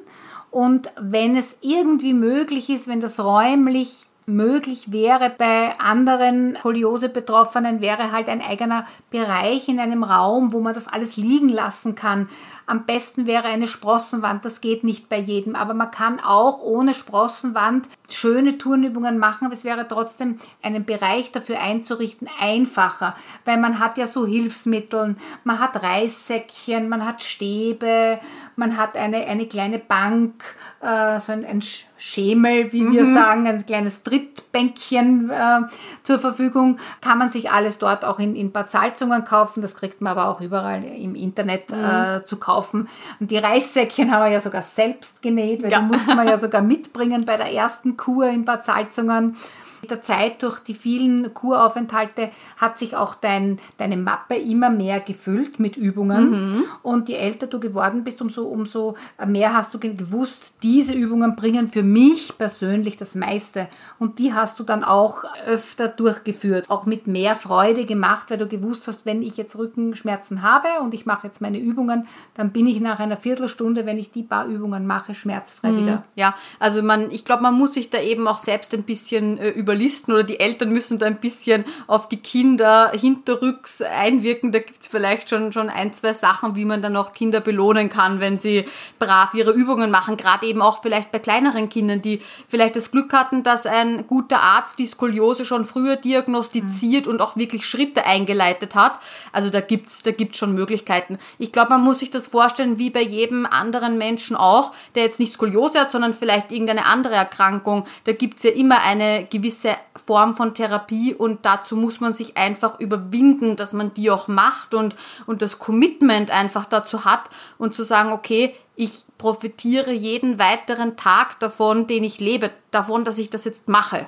Und 0.52 0.90
wenn 1.00 1.36
es 1.36 1.56
irgendwie 1.60 2.14
möglich 2.14 2.70
ist, 2.70 2.86
wenn 2.86 3.00
das 3.00 3.18
räumlich 3.18 4.06
möglich 4.34 4.92
wäre 4.92 5.30
bei 5.36 5.78
anderen 5.78 6.56
Skoliose-Betroffenen, 6.60 7.80
wäre 7.80 8.12
halt 8.12 8.28
ein 8.28 8.40
eigener 8.40 8.86
Bereich 9.10 9.68
in 9.68 9.80
einem 9.80 10.04
Raum, 10.04 10.52
wo 10.52 10.60
man 10.60 10.74
das 10.74 10.88
alles 10.88 11.16
liegen 11.16 11.48
lassen 11.48 11.94
kann. 11.94 12.28
Am 12.66 12.86
besten 12.86 13.26
wäre 13.26 13.48
eine 13.48 13.66
Sprossenwand, 13.66 14.44
das 14.44 14.60
geht 14.60 14.84
nicht 14.84 15.08
bei 15.08 15.18
jedem, 15.18 15.56
aber 15.56 15.74
man 15.74 15.90
kann 15.90 16.20
auch 16.20 16.62
ohne 16.62 16.94
Sprossenwand 16.94 17.88
schöne 18.08 18.58
Turnübungen 18.58 19.18
machen, 19.18 19.46
aber 19.46 19.54
es 19.54 19.64
wäre 19.64 19.88
trotzdem 19.88 20.38
einen 20.62 20.84
Bereich 20.84 21.32
dafür 21.32 21.60
einzurichten 21.60 22.28
einfacher, 22.40 23.16
weil 23.44 23.58
man 23.58 23.80
hat 23.80 23.98
ja 23.98 24.06
so 24.06 24.24
Hilfsmittel, 24.24 25.16
man 25.42 25.58
hat 25.58 25.82
Reissäckchen, 25.82 26.88
man 26.88 27.04
hat 27.04 27.22
Stäbe, 27.22 28.20
man 28.60 28.76
hat 28.76 28.96
eine, 28.96 29.26
eine 29.26 29.46
kleine 29.46 29.80
Bank, 29.80 30.44
äh, 30.80 31.18
so 31.18 31.32
ein, 31.32 31.44
ein 31.44 31.60
Schemel, 31.98 32.72
wie 32.72 32.82
mhm. 32.82 32.92
wir 32.92 33.12
sagen, 33.12 33.48
ein 33.48 33.66
kleines 33.66 34.02
Trittbänkchen 34.04 35.30
äh, 35.30 35.60
zur 36.04 36.20
Verfügung. 36.20 36.78
Kann 37.00 37.18
man 37.18 37.30
sich 37.30 37.50
alles 37.50 37.78
dort 37.78 38.04
auch 38.04 38.20
in, 38.20 38.36
in 38.36 38.52
Bad 38.52 38.70
Salzungen 38.70 39.24
kaufen, 39.24 39.60
das 39.60 39.74
kriegt 39.74 40.00
man 40.00 40.12
aber 40.12 40.28
auch 40.28 40.40
überall 40.40 40.84
im 40.84 41.16
Internet 41.16 41.72
mhm. 41.72 41.84
äh, 41.84 42.24
zu 42.24 42.36
kaufen 42.36 42.60
kaufen. 42.60 42.88
Und 43.18 43.30
die 43.30 43.38
Reissäckchen 43.38 44.10
haben 44.10 44.24
wir 44.24 44.32
ja 44.32 44.40
sogar 44.40 44.62
selbst 44.62 45.22
genäht, 45.22 45.62
weil 45.62 45.72
ja. 45.72 45.80
die 45.80 45.86
mussten 45.86 46.14
wir 46.16 46.24
ja 46.24 46.38
sogar 46.38 46.62
mitbringen 46.62 47.24
bei 47.24 47.36
der 47.36 47.52
ersten 47.52 47.96
Kur 47.96 48.28
in 48.28 48.44
Bad 48.44 48.64
Salzungen. 48.64 49.36
Mit 49.80 49.90
der 49.90 50.02
Zeit 50.02 50.42
durch 50.42 50.58
die 50.60 50.74
vielen 50.74 51.32
Kuraufenthalte 51.34 52.30
hat 52.56 52.78
sich 52.78 52.96
auch 52.96 53.14
dein, 53.14 53.58
deine 53.78 53.96
Mappe 53.96 54.34
immer 54.34 54.70
mehr 54.70 55.00
gefüllt 55.00 55.58
mit 55.58 55.76
Übungen. 55.76 56.30
Mhm. 56.30 56.64
Und 56.82 57.08
je 57.08 57.16
älter 57.16 57.46
du 57.46 57.60
geworden 57.60 58.04
bist, 58.04 58.20
umso, 58.22 58.44
umso 58.44 58.96
mehr 59.26 59.54
hast 59.54 59.74
du 59.74 59.78
gewusst, 59.78 60.54
diese 60.62 60.94
Übungen 60.94 61.36
bringen 61.36 61.70
für 61.70 61.82
mich 61.82 62.36
persönlich 62.38 62.96
das 62.96 63.14
meiste. 63.14 63.68
Und 63.98 64.18
die 64.18 64.34
hast 64.34 64.60
du 64.60 64.64
dann 64.64 64.84
auch 64.84 65.24
öfter 65.46 65.88
durchgeführt, 65.88 66.70
auch 66.70 66.86
mit 66.86 67.06
mehr 67.06 67.36
Freude 67.36 67.84
gemacht, 67.84 68.30
weil 68.30 68.38
du 68.38 68.46
gewusst 68.46 68.88
hast, 68.88 69.06
wenn 69.06 69.22
ich 69.22 69.36
jetzt 69.36 69.56
Rückenschmerzen 69.56 70.42
habe 70.42 70.68
und 70.82 70.94
ich 70.94 71.06
mache 71.06 71.26
jetzt 71.26 71.40
meine 71.40 71.58
Übungen, 71.58 72.06
dann 72.34 72.52
bin 72.52 72.66
ich 72.66 72.80
nach 72.80 72.98
einer 72.98 73.16
Viertelstunde, 73.16 73.86
wenn 73.86 73.98
ich 73.98 74.10
die 74.10 74.22
paar 74.22 74.46
Übungen 74.46 74.86
mache, 74.86 75.14
schmerzfrei 75.14 75.72
mhm. 75.72 75.76
wieder. 75.78 76.04
Ja, 76.14 76.34
also 76.58 76.82
man, 76.82 77.10
ich 77.10 77.24
glaube, 77.24 77.42
man 77.42 77.54
muss 77.54 77.74
sich 77.74 77.90
da 77.90 78.00
eben 78.00 78.26
auch 78.28 78.38
selbst 78.38 78.74
ein 78.74 78.82
bisschen 78.82 79.38
äh, 79.38 79.50
über 79.50 79.69
überlisten 79.70 80.12
oder 80.12 80.24
die 80.24 80.40
Eltern 80.40 80.70
müssen 80.70 80.98
da 80.98 81.06
ein 81.06 81.20
bisschen 81.20 81.64
auf 81.86 82.08
die 82.08 82.16
Kinder 82.16 82.90
hinterrücks 82.92 83.82
einwirken. 83.82 84.50
Da 84.50 84.58
gibt's 84.58 84.88
vielleicht 84.88 85.30
schon, 85.30 85.52
schon 85.52 85.70
ein, 85.70 85.92
zwei 85.92 86.12
Sachen, 86.12 86.56
wie 86.56 86.64
man 86.64 86.82
dann 86.82 86.96
auch 86.96 87.12
Kinder 87.12 87.40
belohnen 87.40 87.88
kann, 87.88 88.18
wenn 88.20 88.36
sie 88.36 88.66
brav 88.98 89.32
ihre 89.34 89.52
Übungen 89.52 89.90
machen. 89.90 90.16
Gerade 90.16 90.46
eben 90.46 90.60
auch 90.60 90.82
vielleicht 90.82 91.12
bei 91.12 91.20
kleineren 91.20 91.68
Kindern, 91.68 92.02
die 92.02 92.20
vielleicht 92.48 92.74
das 92.74 92.90
Glück 92.90 93.12
hatten, 93.12 93.44
dass 93.44 93.64
ein 93.64 94.06
guter 94.08 94.40
Arzt 94.40 94.78
die 94.78 94.86
Skoliose 94.86 95.44
schon 95.44 95.64
früher 95.64 95.96
diagnostiziert 95.96 97.06
mhm. 97.06 97.12
und 97.12 97.22
auch 97.22 97.36
wirklich 97.36 97.64
Schritte 97.64 98.04
eingeleitet 98.04 98.74
hat. 98.74 98.98
Also 99.32 99.50
da 99.50 99.60
gibt's 99.60 100.02
da 100.02 100.10
gibt's 100.10 100.38
schon 100.38 100.54
Möglichkeiten. 100.54 101.18
Ich 101.38 101.52
glaube, 101.52 101.70
man 101.70 101.82
muss 101.82 102.00
sich 102.00 102.10
das 102.10 102.26
vorstellen 102.26 102.78
wie 102.78 102.90
bei 102.90 103.02
jedem 103.02 103.46
anderen 103.46 103.98
Menschen 103.98 104.36
auch, 104.36 104.72
der 104.94 105.04
jetzt 105.04 105.20
nicht 105.20 105.32
Skoliose 105.32 105.78
hat, 105.80 105.92
sondern 105.92 106.12
vielleicht 106.12 106.50
irgendeine 106.50 106.86
andere 106.86 107.14
Erkrankung. 107.14 107.86
Da 108.04 108.12
gibt's 108.12 108.42
ja 108.42 108.50
immer 108.50 108.82
eine 108.82 109.26
gewisse 109.30 109.59
Form 110.04 110.34
von 110.34 110.54
Therapie 110.54 111.14
und 111.14 111.44
dazu 111.44 111.76
muss 111.76 112.00
man 112.00 112.12
sich 112.12 112.36
einfach 112.36 112.78
überwinden, 112.80 113.56
dass 113.56 113.72
man 113.72 113.94
die 113.94 114.10
auch 114.10 114.28
macht 114.28 114.74
und, 114.74 114.96
und 115.26 115.42
das 115.42 115.58
Commitment 115.58 116.30
einfach 116.30 116.66
dazu 116.66 117.04
hat 117.04 117.30
und 117.58 117.74
zu 117.74 117.82
sagen, 117.82 118.12
okay, 118.12 118.54
ich 118.76 119.04
profitiere 119.18 119.92
jeden 119.92 120.38
weiteren 120.38 120.96
Tag 120.96 121.38
davon, 121.40 121.86
den 121.86 122.04
ich 122.04 122.20
lebe, 122.20 122.50
davon, 122.70 123.04
dass 123.04 123.18
ich 123.18 123.30
das 123.30 123.44
jetzt 123.44 123.68
mache. 123.68 124.06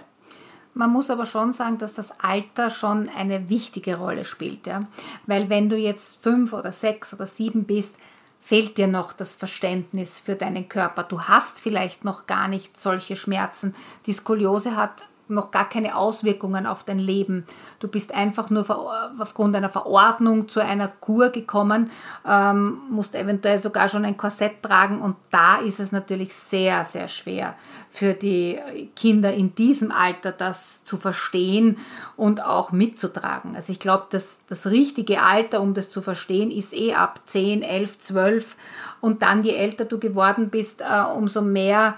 Man 0.75 0.91
muss 0.91 1.11
aber 1.11 1.27
schon 1.27 1.53
sagen, 1.53 1.77
dass 1.77 1.93
das 1.93 2.19
Alter 2.21 2.71
schon 2.71 3.11
eine 3.11 3.51
wichtige 3.51 3.97
Rolle 3.97 4.25
spielt. 4.25 4.67
Ja? 4.67 4.87
Weil 5.27 5.51
wenn 5.51 5.69
du 5.69 5.77
jetzt 5.77 6.23
fünf 6.23 6.55
oder 6.55 6.73
sechs 6.73 7.13
oder 7.13 7.27
sieben 7.27 7.65
bist, 7.65 7.95
fehlt 8.41 8.79
dir 8.79 8.87
noch 8.87 9.13
das 9.13 9.35
Verständnis 9.35 10.19
für 10.19 10.35
deinen 10.35 10.69
Körper. 10.69 11.05
Du 11.05 11.23
hast 11.23 11.61
vielleicht 11.61 12.05
noch 12.05 12.27
gar 12.27 12.49
nicht 12.49 12.81
solche 12.81 13.17
Schmerzen. 13.17 13.75
Die 14.07 14.13
Skoliose 14.13 14.75
hat 14.75 15.05
noch 15.35 15.51
gar 15.51 15.69
keine 15.69 15.97
Auswirkungen 15.97 16.67
auf 16.67 16.85
dein 16.85 16.99
Leben. 16.99 17.45
Du 17.81 17.89
bist 17.89 18.15
einfach 18.15 18.51
nur 18.51 18.65
aufgrund 19.19 19.57
einer 19.57 19.71
Verordnung 19.71 20.49
zu 20.49 20.61
einer 20.61 20.89
Kur 20.89 21.31
gekommen, 21.31 21.91
ähm, 22.27 22.79
musst 22.91 23.15
eventuell 23.15 23.59
sogar 23.59 23.89
schon 23.89 24.05
ein 24.05 24.17
Korsett 24.17 24.63
tragen 24.63 25.01
und 25.01 25.17
da 25.31 25.57
ist 25.57 25.81
es 25.81 25.93
natürlich 25.93 26.35
sehr, 26.35 26.85
sehr 26.85 27.09
schwer 27.09 27.55
für 27.91 28.15
die 28.15 28.59
Kinder 28.97 29.35
in 29.35 29.55
diesem 29.55 29.93
Alter 29.93 30.33
das 30.33 30.83
zu 30.85 30.97
verstehen 30.97 31.77
und 32.17 32.43
auch 32.43 32.73
mitzutragen. 32.73 33.55
Also 33.55 33.71
ich 33.73 33.81
glaube, 33.81 34.07
dass 34.11 34.41
das 34.49 34.67
richtige 34.67 35.23
Alter, 35.23 35.61
um 35.61 35.75
das 35.75 35.91
zu 35.91 36.01
verstehen, 36.01 36.51
ist 36.51 36.73
eh 36.73 36.95
ab 36.95 37.21
10, 37.27 37.63
11, 37.63 37.99
12 37.99 38.57
und 39.03 39.23
dann 39.23 39.43
je 39.43 39.55
älter 39.55 39.85
du 39.85 39.99
geworden 39.99 40.49
bist, 40.49 40.81
äh, 40.81 41.03
umso 41.15 41.43
mehr 41.43 41.97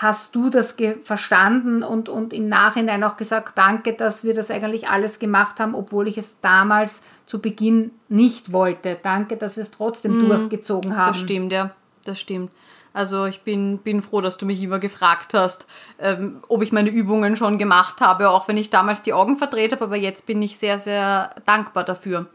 hast 0.00 0.34
du 0.34 0.48
das 0.48 0.76
verstanden 1.02 1.82
und, 1.82 2.08
und 2.08 2.32
im 2.32 2.46
Nachhinein 2.46 3.02
auch 3.02 3.16
gesagt, 3.16 3.58
danke, 3.58 3.94
dass 3.94 4.22
wir 4.22 4.32
das 4.32 4.50
eigentlich 4.50 4.88
alles 4.88 5.18
gemacht 5.18 5.58
haben, 5.58 5.74
obwohl 5.74 6.06
ich 6.06 6.16
es 6.16 6.36
damals 6.40 7.00
zu 7.26 7.40
Beginn 7.40 7.90
nicht 8.08 8.52
wollte. 8.52 8.96
Danke, 9.02 9.36
dass 9.36 9.56
wir 9.56 9.64
es 9.64 9.72
trotzdem 9.72 10.22
mhm, 10.22 10.28
durchgezogen 10.28 10.96
haben. 10.96 11.08
Das 11.08 11.18
stimmt, 11.18 11.52
ja, 11.52 11.72
das 12.04 12.20
stimmt. 12.20 12.52
Also 12.92 13.26
ich 13.26 13.42
bin, 13.42 13.78
bin 13.78 14.00
froh, 14.00 14.20
dass 14.20 14.38
du 14.38 14.46
mich 14.46 14.62
immer 14.62 14.78
gefragt 14.78 15.34
hast, 15.34 15.66
ähm, 15.98 16.42
ob 16.48 16.62
ich 16.62 16.70
meine 16.72 16.90
Übungen 16.90 17.34
schon 17.34 17.58
gemacht 17.58 18.00
habe, 18.00 18.30
auch 18.30 18.46
wenn 18.46 18.56
ich 18.56 18.70
damals 18.70 19.02
die 19.02 19.12
Augen 19.12 19.36
verdreht 19.36 19.72
habe, 19.72 19.84
aber 19.84 19.96
jetzt 19.96 20.26
bin 20.26 20.40
ich 20.42 20.58
sehr, 20.58 20.78
sehr 20.78 21.30
dankbar 21.44 21.82
dafür. 21.82 22.26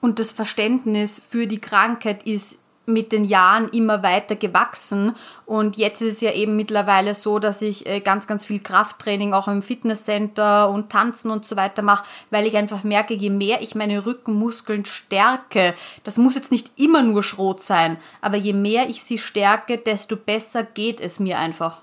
Und 0.00 0.18
das 0.18 0.32
Verständnis 0.32 1.22
für 1.26 1.46
die 1.46 1.60
Krankheit 1.60 2.24
ist 2.24 2.58
mit 2.86 3.12
den 3.12 3.24
Jahren 3.24 3.68
immer 3.68 4.02
weiter 4.02 4.36
gewachsen 4.36 5.14
und 5.46 5.76
jetzt 5.76 6.02
ist 6.02 6.14
es 6.14 6.20
ja 6.20 6.32
eben 6.32 6.56
mittlerweile 6.56 7.14
so, 7.14 7.38
dass 7.38 7.62
ich 7.62 7.86
äh, 7.86 8.00
ganz, 8.00 8.26
ganz 8.26 8.44
viel 8.44 8.60
Krafttraining 8.60 9.32
auch 9.34 9.48
im 9.48 9.62
Fitnesscenter 9.62 10.68
und 10.68 10.90
Tanzen 10.90 11.30
und 11.30 11.46
so 11.46 11.56
weiter 11.56 11.82
mache, 11.82 12.04
weil 12.30 12.46
ich 12.46 12.56
einfach 12.56 12.84
merke, 12.84 13.14
je 13.14 13.30
mehr 13.30 13.62
ich 13.62 13.74
meine 13.74 14.06
Rückenmuskeln 14.06 14.84
stärke, 14.84 15.74
das 16.04 16.18
muss 16.18 16.34
jetzt 16.34 16.52
nicht 16.52 16.78
immer 16.78 17.02
nur 17.02 17.22
Schrot 17.22 17.62
sein, 17.62 17.96
aber 18.20 18.36
je 18.36 18.52
mehr 18.52 18.88
ich 18.88 19.04
sie 19.04 19.18
stärke, 19.18 19.78
desto 19.78 20.16
besser 20.16 20.62
geht 20.62 21.00
es 21.00 21.20
mir 21.20 21.38
einfach. 21.38 21.82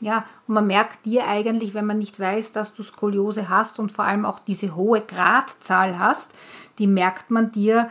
Ja, 0.00 0.24
und 0.46 0.54
man 0.54 0.66
merkt 0.66 1.04
dir 1.06 1.26
eigentlich, 1.26 1.74
wenn 1.74 1.86
man 1.86 1.98
nicht 1.98 2.20
weiß, 2.20 2.52
dass 2.52 2.72
du 2.72 2.84
Skoliose 2.84 3.48
hast 3.48 3.80
und 3.80 3.90
vor 3.90 4.04
allem 4.04 4.24
auch 4.24 4.38
diese 4.38 4.76
hohe 4.76 5.00
Gradzahl 5.00 5.98
hast, 5.98 6.30
die 6.78 6.86
merkt 6.86 7.30
man 7.30 7.50
dir 7.50 7.88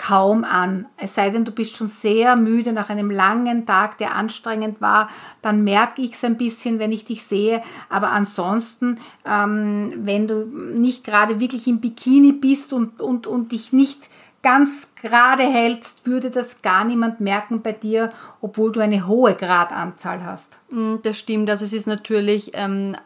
kaum 0.00 0.44
an. 0.44 0.86
Es 0.96 1.14
sei 1.14 1.28
denn, 1.28 1.44
du 1.44 1.52
bist 1.52 1.76
schon 1.76 1.86
sehr 1.86 2.34
müde 2.34 2.72
nach 2.72 2.88
einem 2.88 3.10
langen 3.10 3.66
Tag, 3.66 3.98
der 3.98 4.14
anstrengend 4.14 4.80
war, 4.80 5.10
dann 5.42 5.62
merke 5.62 6.00
ich 6.00 6.12
es 6.12 6.24
ein 6.24 6.38
bisschen, 6.38 6.78
wenn 6.78 6.90
ich 6.90 7.04
dich 7.04 7.22
sehe. 7.24 7.62
Aber 7.90 8.10
ansonsten, 8.10 8.98
ähm, 9.26 9.92
wenn 9.98 10.26
du 10.26 10.46
nicht 10.46 11.04
gerade 11.04 11.38
wirklich 11.38 11.66
im 11.66 11.80
Bikini 11.80 12.32
bist 12.32 12.72
und, 12.72 12.98
und, 13.00 13.26
und 13.26 13.52
dich 13.52 13.74
nicht 13.74 14.08
ganz 14.42 14.94
gerade 14.94 15.42
hältst, 15.42 16.06
würde 16.06 16.30
das 16.30 16.62
gar 16.62 16.84
niemand 16.84 17.20
merken 17.20 17.60
bei 17.60 17.72
dir, 17.72 18.10
obwohl 18.40 18.72
du 18.72 18.80
eine 18.80 19.06
hohe 19.06 19.34
Gradanzahl 19.34 20.24
hast. 20.24 20.60
Mm, 20.70 20.94
das 21.02 21.18
stimmt. 21.18 21.50
Also 21.50 21.66
es 21.66 21.74
ist 21.74 21.86
natürlich 21.86 22.52
ähm, 22.54 22.96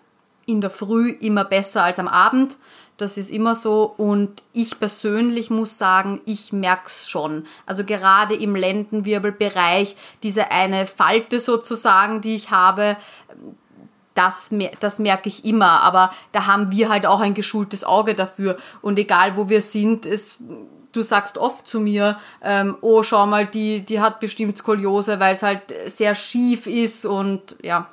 in 0.47 0.61
der 0.61 0.71
Früh 0.71 1.11
immer 1.11 1.45
besser 1.45 1.83
als 1.83 1.99
am 1.99 2.07
Abend. 2.07 2.57
Das 2.97 3.19
ist 3.19 3.31
immer 3.31 3.55
so. 3.55 3.93
Und 3.97 4.43
ich 4.53 4.79
persönlich 4.79 5.51
muss 5.51 5.79
sagen, 5.79 6.21
ich 6.27 6.53
merk's 6.53 7.09
schon. 7.09 7.45
Also 7.67 7.85
gerade 7.85 8.35
im 8.35 8.55
Lendenwirbelbereich, 8.55 9.97
diese 10.23 10.51
eine 10.51 10.87
Falte 10.87 11.41
sozusagen, 11.41 12.21
die 12.21 12.37
ich 12.37 12.51
habe, 12.51 12.97
das, 14.15 14.51
das 14.79 14.99
merke 15.01 15.29
ich 15.29 15.45
immer. 15.45 15.83
Aber 15.83 16.11
da 16.33 16.47
haben 16.47 16.71
wir 16.71 16.89
halt 16.89 17.05
auch 17.07 17.21
ein 17.21 17.35
geschultes 17.35 17.85
Auge 17.85 18.15
dafür. 18.15 18.57
Und 18.81 18.99
egal 18.99 19.37
wo 19.37 19.49
wir 19.49 19.61
sind, 19.61 20.07
es, 20.07 20.39
du 20.93 21.03
sagst 21.03 21.37
oft 21.37 21.67
zu 21.67 21.81
mir, 21.81 22.19
ähm, 22.43 22.77
oh, 22.81 23.03
schau 23.03 23.27
mal, 23.27 23.47
die, 23.47 23.85
die 23.85 24.01
hat 24.01 24.21
bestimmt 24.21 24.57
Skoliose, 24.57 25.19
weil 25.19 25.35
es 25.35 25.43
halt 25.43 25.75
sehr 25.87 26.15
schief 26.15 26.67
ist 26.67 27.05
und 27.05 27.57
ja. 27.63 27.89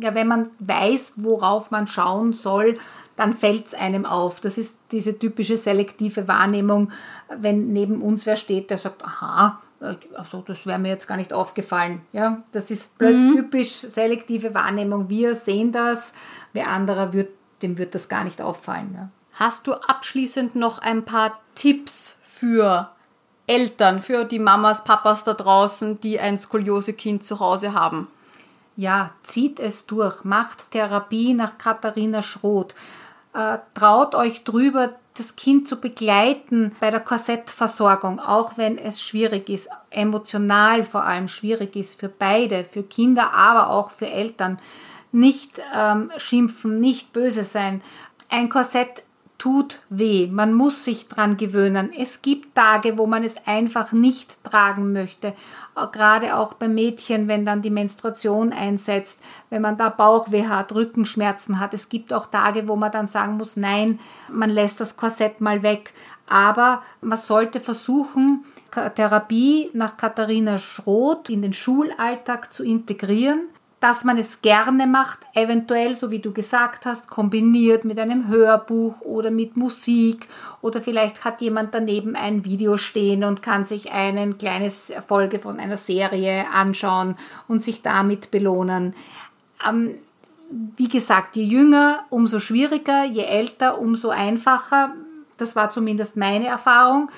Ja, 0.00 0.14
wenn 0.14 0.26
man 0.26 0.50
weiß, 0.58 1.14
worauf 1.16 1.70
man 1.70 1.86
schauen 1.86 2.32
soll, 2.32 2.76
dann 3.14 3.32
fällt 3.32 3.68
es 3.68 3.74
einem 3.74 4.04
auf. 4.04 4.40
Das 4.40 4.58
ist 4.58 4.76
diese 4.90 5.18
typische 5.18 5.56
selektive 5.56 6.26
Wahrnehmung, 6.28 6.90
wenn 7.28 7.72
neben 7.72 8.02
uns 8.02 8.26
wer 8.26 8.36
steht, 8.36 8.70
der 8.70 8.78
sagt, 8.78 9.04
aha, 9.04 9.60
also 9.80 10.42
das 10.46 10.66
wäre 10.66 10.78
mir 10.78 10.88
jetzt 10.88 11.06
gar 11.06 11.16
nicht 11.16 11.32
aufgefallen. 11.32 12.00
Ja, 12.12 12.42
das 12.52 12.70
ist 12.70 13.00
mhm. 13.00 13.32
typisch 13.32 13.72
selektive 13.72 14.54
Wahrnehmung. 14.54 15.08
Wir 15.08 15.34
sehen 15.34 15.72
das, 15.72 16.12
wer 16.52 16.68
anderer 16.68 17.12
wird, 17.12 17.30
dem 17.62 17.78
wird 17.78 17.94
das 17.94 18.08
gar 18.08 18.24
nicht 18.24 18.40
auffallen. 18.40 18.92
Ja. 18.94 19.08
Hast 19.32 19.66
du 19.66 19.74
abschließend 19.74 20.56
noch 20.56 20.78
ein 20.78 21.04
paar 21.04 21.38
Tipps 21.54 22.18
für 22.22 22.90
Eltern, 23.46 24.00
für 24.00 24.24
die 24.24 24.38
Mamas, 24.38 24.82
Papas 24.82 25.24
da 25.24 25.34
draußen, 25.34 26.00
die 26.00 26.18
ein 26.18 26.38
Skoliose-Kind 26.38 27.22
zu 27.22 27.38
Hause 27.38 27.74
haben? 27.74 28.08
Ja, 28.76 29.12
zieht 29.22 29.58
es 29.58 29.86
durch, 29.86 30.24
macht 30.24 30.70
Therapie 30.70 31.32
nach 31.32 31.58
Katharina 31.58 32.22
Schroth 32.22 32.74
äh, 33.36 33.58
traut 33.74 34.14
euch 34.14 34.44
drüber, 34.44 34.94
das 35.14 35.36
Kind 35.36 35.68
zu 35.68 35.76
begleiten 35.76 36.74
bei 36.80 36.90
der 36.90 37.00
Korsettversorgung, 37.00 38.18
auch 38.18 38.56
wenn 38.56 38.78
es 38.78 39.02
schwierig 39.02 39.48
ist, 39.48 39.68
emotional 39.90 40.84
vor 40.84 41.04
allem 41.04 41.28
schwierig 41.28 41.76
ist 41.76 42.00
für 42.00 42.08
beide, 42.08 42.64
für 42.64 42.82
Kinder, 42.82 43.32
aber 43.32 43.70
auch 43.70 43.90
für 43.90 44.08
Eltern. 44.08 44.58
Nicht 45.12 45.62
ähm, 45.74 46.10
schimpfen, 46.16 46.80
nicht 46.80 47.12
böse 47.12 47.44
sein. 47.44 47.82
Ein 48.28 48.48
Korsett 48.48 49.02
tut 49.38 49.80
weh. 49.90 50.28
Man 50.30 50.54
muss 50.54 50.84
sich 50.84 51.08
dran 51.08 51.36
gewöhnen. 51.36 51.92
Es 51.96 52.22
gibt 52.22 52.54
Tage, 52.54 52.96
wo 52.96 53.06
man 53.06 53.22
es 53.22 53.36
einfach 53.46 53.92
nicht 53.92 54.42
tragen 54.44 54.92
möchte. 54.92 55.34
Gerade 55.92 56.36
auch 56.36 56.54
bei 56.54 56.68
Mädchen, 56.68 57.28
wenn 57.28 57.44
dann 57.44 57.62
die 57.62 57.70
Menstruation 57.70 58.52
einsetzt, 58.52 59.18
wenn 59.50 59.62
man 59.62 59.76
da 59.76 59.90
Bauchweh 59.90 60.46
hat, 60.46 60.74
Rückenschmerzen 60.74 61.60
hat. 61.60 61.74
Es 61.74 61.88
gibt 61.88 62.12
auch 62.12 62.26
Tage, 62.26 62.66
wo 62.66 62.76
man 62.76 62.92
dann 62.92 63.08
sagen 63.08 63.36
muss, 63.36 63.56
nein, 63.56 63.98
man 64.30 64.50
lässt 64.50 64.80
das 64.80 64.96
Korsett 64.96 65.40
mal 65.40 65.62
weg. 65.62 65.92
Aber 66.26 66.82
man 67.00 67.18
sollte 67.18 67.60
versuchen, 67.60 68.44
Therapie 68.94 69.70
nach 69.72 69.96
Katharina 69.96 70.58
Schroth 70.58 71.30
in 71.30 71.40
den 71.40 71.52
Schulalltag 71.52 72.52
zu 72.52 72.64
integrieren 72.64 73.48
dass 73.80 74.04
man 74.04 74.16
es 74.16 74.40
gerne 74.40 74.86
macht, 74.86 75.20
eventuell, 75.34 75.94
so 75.94 76.10
wie 76.10 76.20
du 76.20 76.32
gesagt 76.32 76.86
hast, 76.86 77.08
kombiniert 77.08 77.84
mit 77.84 77.98
einem 77.98 78.28
Hörbuch 78.28 79.00
oder 79.02 79.30
mit 79.30 79.56
Musik 79.56 80.28
oder 80.62 80.80
vielleicht 80.80 81.24
hat 81.24 81.42
jemand 81.42 81.74
daneben 81.74 82.16
ein 82.16 82.44
Video 82.44 82.78
stehen 82.78 83.22
und 83.22 83.42
kann 83.42 83.66
sich 83.66 83.92
eine 83.92 84.32
kleine 84.32 84.70
Folge 84.70 85.38
von 85.38 85.60
einer 85.60 85.76
Serie 85.76 86.46
anschauen 86.52 87.16
und 87.48 87.62
sich 87.62 87.82
damit 87.82 88.30
belohnen. 88.30 88.94
Ähm, 89.68 89.96
wie 90.76 90.88
gesagt, 90.88 91.36
je 91.36 91.44
jünger, 91.44 92.04
umso 92.08 92.38
schwieriger, 92.38 93.04
je 93.04 93.24
älter, 93.24 93.78
umso 93.78 94.08
einfacher. 94.08 94.94
Das 95.36 95.54
war 95.54 95.70
zumindest 95.70 96.16
meine 96.16 96.46
Erfahrung. 96.46 97.10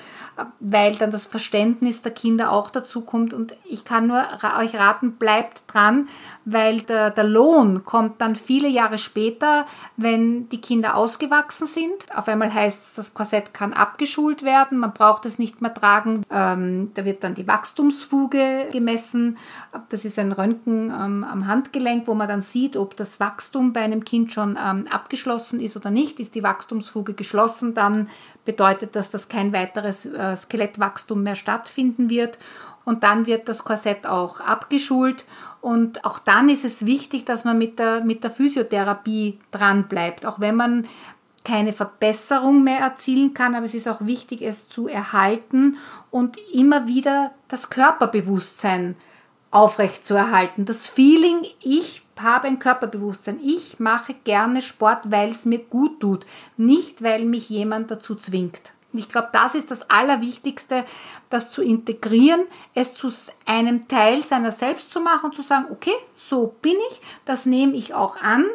Weil 0.59 0.95
dann 0.95 1.11
das 1.11 1.25
Verständnis 1.25 2.01
der 2.01 2.11
Kinder 2.11 2.51
auch 2.51 2.69
dazu 2.69 3.01
kommt. 3.01 3.33
Und 3.33 3.55
ich 3.65 3.85
kann 3.85 4.07
nur 4.07 4.23
euch 4.57 4.75
raten, 4.75 5.13
bleibt 5.13 5.63
dran, 5.67 6.07
weil 6.45 6.81
der, 6.81 7.11
der 7.11 7.23
Lohn 7.23 7.85
kommt 7.85 8.21
dann 8.21 8.35
viele 8.35 8.67
Jahre 8.67 8.97
später, 8.97 9.65
wenn 9.97 10.49
die 10.49 10.61
Kinder 10.61 10.95
ausgewachsen 10.95 11.67
sind. 11.67 12.05
Auf 12.15 12.27
einmal 12.27 12.53
heißt 12.53 12.87
es, 12.87 12.93
das 12.93 13.13
Korsett 13.13 13.53
kann 13.53 13.73
abgeschult 13.73 14.43
werden, 14.43 14.79
man 14.79 14.93
braucht 14.93 15.25
es 15.25 15.39
nicht 15.39 15.61
mehr 15.61 15.73
tragen. 15.73 16.23
Ähm, 16.31 16.91
da 16.93 17.05
wird 17.05 17.23
dann 17.23 17.35
die 17.35 17.47
Wachstumsfuge 17.47 18.69
gemessen. 18.71 19.37
Das 19.89 20.05
ist 20.05 20.19
ein 20.19 20.31
Röntgen 20.31 20.89
ähm, 20.89 21.23
am 21.23 21.47
Handgelenk, 21.47 22.07
wo 22.07 22.13
man 22.13 22.27
dann 22.27 22.41
sieht, 22.41 22.75
ob 22.77 22.95
das 22.95 23.19
Wachstum 23.19 23.73
bei 23.73 23.81
einem 23.81 24.03
Kind 24.03 24.33
schon 24.33 24.57
ähm, 24.63 24.87
abgeschlossen 24.89 25.59
ist 25.59 25.75
oder 25.75 25.91
nicht. 25.91 26.19
Ist 26.19 26.35
die 26.35 26.43
Wachstumsfuge 26.43 27.13
geschlossen, 27.13 27.73
dann 27.73 28.09
bedeutet 28.49 28.95
das, 28.95 29.11
dass 29.11 29.29
kein 29.29 29.53
weiteres 29.53 30.07
äh, 30.07 30.35
Skelettwachstum 30.35 31.21
mehr 31.21 31.35
stattfinden 31.35 32.09
wird. 32.09 32.39
Und 32.83 33.03
dann 33.03 33.27
wird 33.27 33.47
das 33.47 33.63
Korsett 33.63 34.07
auch 34.07 34.39
abgeschult. 34.39 35.25
Und 35.61 36.03
auch 36.03 36.17
dann 36.17 36.49
ist 36.49 36.65
es 36.65 36.87
wichtig, 36.87 37.25
dass 37.25 37.45
man 37.45 37.59
mit 37.59 37.77
der, 37.77 38.03
mit 38.03 38.23
der 38.23 38.31
Physiotherapie 38.31 39.37
dran 39.51 39.87
bleibt. 39.87 40.25
Auch 40.25 40.39
wenn 40.39 40.55
man 40.55 40.87
keine 41.43 41.73
Verbesserung 41.73 42.63
mehr 42.63 42.79
erzielen 42.79 43.35
kann, 43.35 43.53
aber 43.53 43.65
es 43.67 43.75
ist 43.75 43.87
auch 43.87 44.01
wichtig, 44.01 44.41
es 44.41 44.67
zu 44.67 44.87
erhalten 44.87 45.77
und 46.09 46.37
immer 46.51 46.87
wieder 46.87 47.31
das 47.49 47.69
Körperbewusstsein 47.69 48.95
aufrechtzuerhalten. 49.51 50.65
Das 50.65 50.87
Feeling, 50.87 51.45
ich 51.61 52.01
habe 52.21 52.47
ein 52.47 52.59
Körperbewusstsein. 52.59 53.39
Ich 53.43 53.79
mache 53.79 54.13
gerne 54.23 54.61
Sport, 54.61 55.11
weil 55.11 55.29
es 55.29 55.45
mir 55.45 55.59
gut 55.59 55.99
tut, 55.99 56.25
nicht 56.57 57.03
weil 57.03 57.25
mich 57.25 57.49
jemand 57.49 57.89
dazu 57.91 58.15
zwingt. 58.15 58.73
Ich 58.91 59.07
glaube, 59.07 59.29
das 59.31 59.53
ist 59.53 59.69
das 59.69 59.89
Allerwichtigste, 59.89 60.83
das 61.29 61.51
zu 61.51 61.61
integrieren, 61.61 62.41
es 62.73 62.95
zu 62.95 63.11
einem 63.45 63.87
Teil 63.87 64.23
seiner 64.23 64.51
selbst 64.51 64.91
zu 64.91 64.99
machen 64.99 65.31
zu 65.31 65.43
sagen, 65.43 65.67
okay, 65.69 65.93
so 66.15 66.55
bin 66.61 66.75
ich, 66.89 67.01
das 67.25 67.45
nehme 67.45 67.75
ich 67.75 67.93
auch 67.93 68.17
an. 68.17 68.45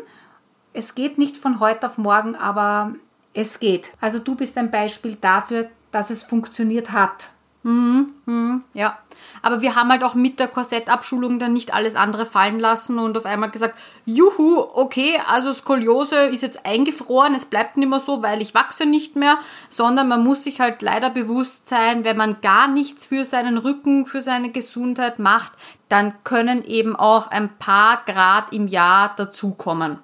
Es 0.73 0.97
geht 0.97 1.19
nicht 1.19 1.37
von 1.37 1.61
heute 1.61 1.87
auf 1.87 1.99
morgen, 1.99 2.35
aber 2.35 2.95
es 3.33 3.61
geht. 3.61 3.93
Also 4.01 4.19
du 4.19 4.35
bist 4.35 4.59
ein 4.59 4.73
Beispiel 4.73 5.15
dafür, 5.15 5.71
dass 5.93 6.11
es 6.11 6.25
funktioniert 6.25 6.91
hat. 6.91 7.29
Mhm, 7.65 8.13
mhm, 8.27 8.63
ja. 8.75 8.99
Aber 9.41 9.63
wir 9.63 9.75
haben 9.75 9.89
halt 9.89 10.05
auch 10.05 10.15
mit 10.15 10.39
der 10.39 10.49
Korsettabschulung 10.49 11.39
dann 11.39 11.55
nicht 11.55 11.73
alles 11.73 11.97
andere 11.97 12.27
fallen 12.27 12.61
lassen 12.61 12.99
und 12.99 13.17
auf 13.17 13.25
einmal 13.25 13.51
gesagt, 13.51 13.75
juhu, 14.05 14.67
okay, 14.75 15.19
also 15.29 15.53
Skoliose 15.53 16.27
ist 16.27 16.43
jetzt 16.43 16.67
eingefroren, 16.67 17.35
es 17.35 17.47
bleibt 17.47 17.79
nicht 17.79 17.89
mehr 17.89 18.01
so, 18.01 18.23
weil 18.23 18.43
ich 18.43 18.55
wachse 18.55 18.85
nicht 18.85 19.17
mehr, 19.17 19.39
sondern 19.71 20.09
man 20.09 20.23
muss 20.23 20.45
sich 20.45 20.61
halt 20.61 20.83
leider 20.83 21.09
bewusst 21.09 21.67
sein, 21.67 22.05
wenn 22.05 22.19
man 22.19 22.43
gar 22.43 22.69
nichts 22.69 23.07
für 23.07 23.25
seinen 23.25 23.57
Rücken, 23.57 24.05
für 24.05 24.21
seine 24.21 24.51
Gesundheit 24.51 25.19
macht, 25.19 25.53
dann 25.89 26.13
können 26.23 26.65
eben 26.65 26.95
auch 26.95 27.29
ein 27.29 27.57
paar 27.57 28.03
Grad 28.05 28.53
im 28.53 28.67
Jahr 28.67 29.15
dazukommen. 29.17 30.01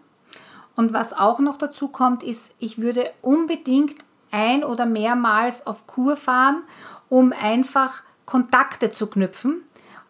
Und 0.76 0.94
was 0.94 1.12
auch 1.12 1.40
noch 1.40 1.56
dazu 1.56 1.88
kommt, 1.88 2.22
ist, 2.22 2.52
ich 2.58 2.78
würde 2.78 3.10
unbedingt 3.20 3.96
ein 4.30 4.64
oder 4.64 4.86
mehrmals 4.86 5.66
auf 5.66 5.86
Kur 5.86 6.16
fahren 6.16 6.62
um 7.10 7.34
einfach 7.38 8.02
Kontakte 8.24 8.90
zu 8.90 9.08
knüpfen, 9.08 9.62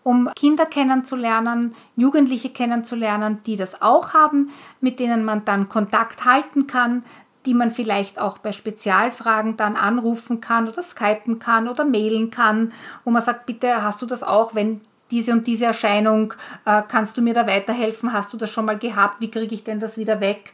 um 0.04 0.30
Kinder 0.36 0.66
kennenzulernen, 0.66 1.74
Jugendliche 1.96 2.50
kennenzulernen, 2.50 3.40
die 3.44 3.56
das 3.56 3.82
auch 3.82 4.14
haben, 4.14 4.50
mit 4.80 5.00
denen 5.00 5.24
man 5.24 5.44
dann 5.44 5.68
Kontakt 5.68 6.24
halten 6.24 6.68
kann, 6.68 7.02
die 7.46 7.54
man 7.54 7.70
vielleicht 7.70 8.20
auch 8.20 8.38
bei 8.38 8.52
Spezialfragen 8.52 9.56
dann 9.56 9.76
anrufen 9.76 10.40
kann 10.40 10.68
oder 10.68 10.82
skypen 10.82 11.38
kann 11.38 11.68
oder 11.68 11.84
mailen 11.84 12.30
kann, 12.30 12.72
wo 13.04 13.10
man 13.10 13.22
sagt, 13.22 13.46
bitte 13.46 13.82
hast 13.82 14.02
du 14.02 14.06
das 14.06 14.22
auch, 14.22 14.54
wenn 14.54 14.82
diese 15.10 15.32
und 15.32 15.46
diese 15.46 15.64
Erscheinung, 15.64 16.34
äh, 16.66 16.82
kannst 16.86 17.16
du 17.16 17.22
mir 17.22 17.34
da 17.34 17.46
weiterhelfen, 17.46 18.12
hast 18.12 18.32
du 18.32 18.36
das 18.36 18.50
schon 18.50 18.66
mal 18.66 18.78
gehabt, 18.78 19.20
wie 19.20 19.30
kriege 19.30 19.54
ich 19.54 19.64
denn 19.64 19.80
das 19.80 19.96
wieder 19.96 20.20
weg? 20.20 20.52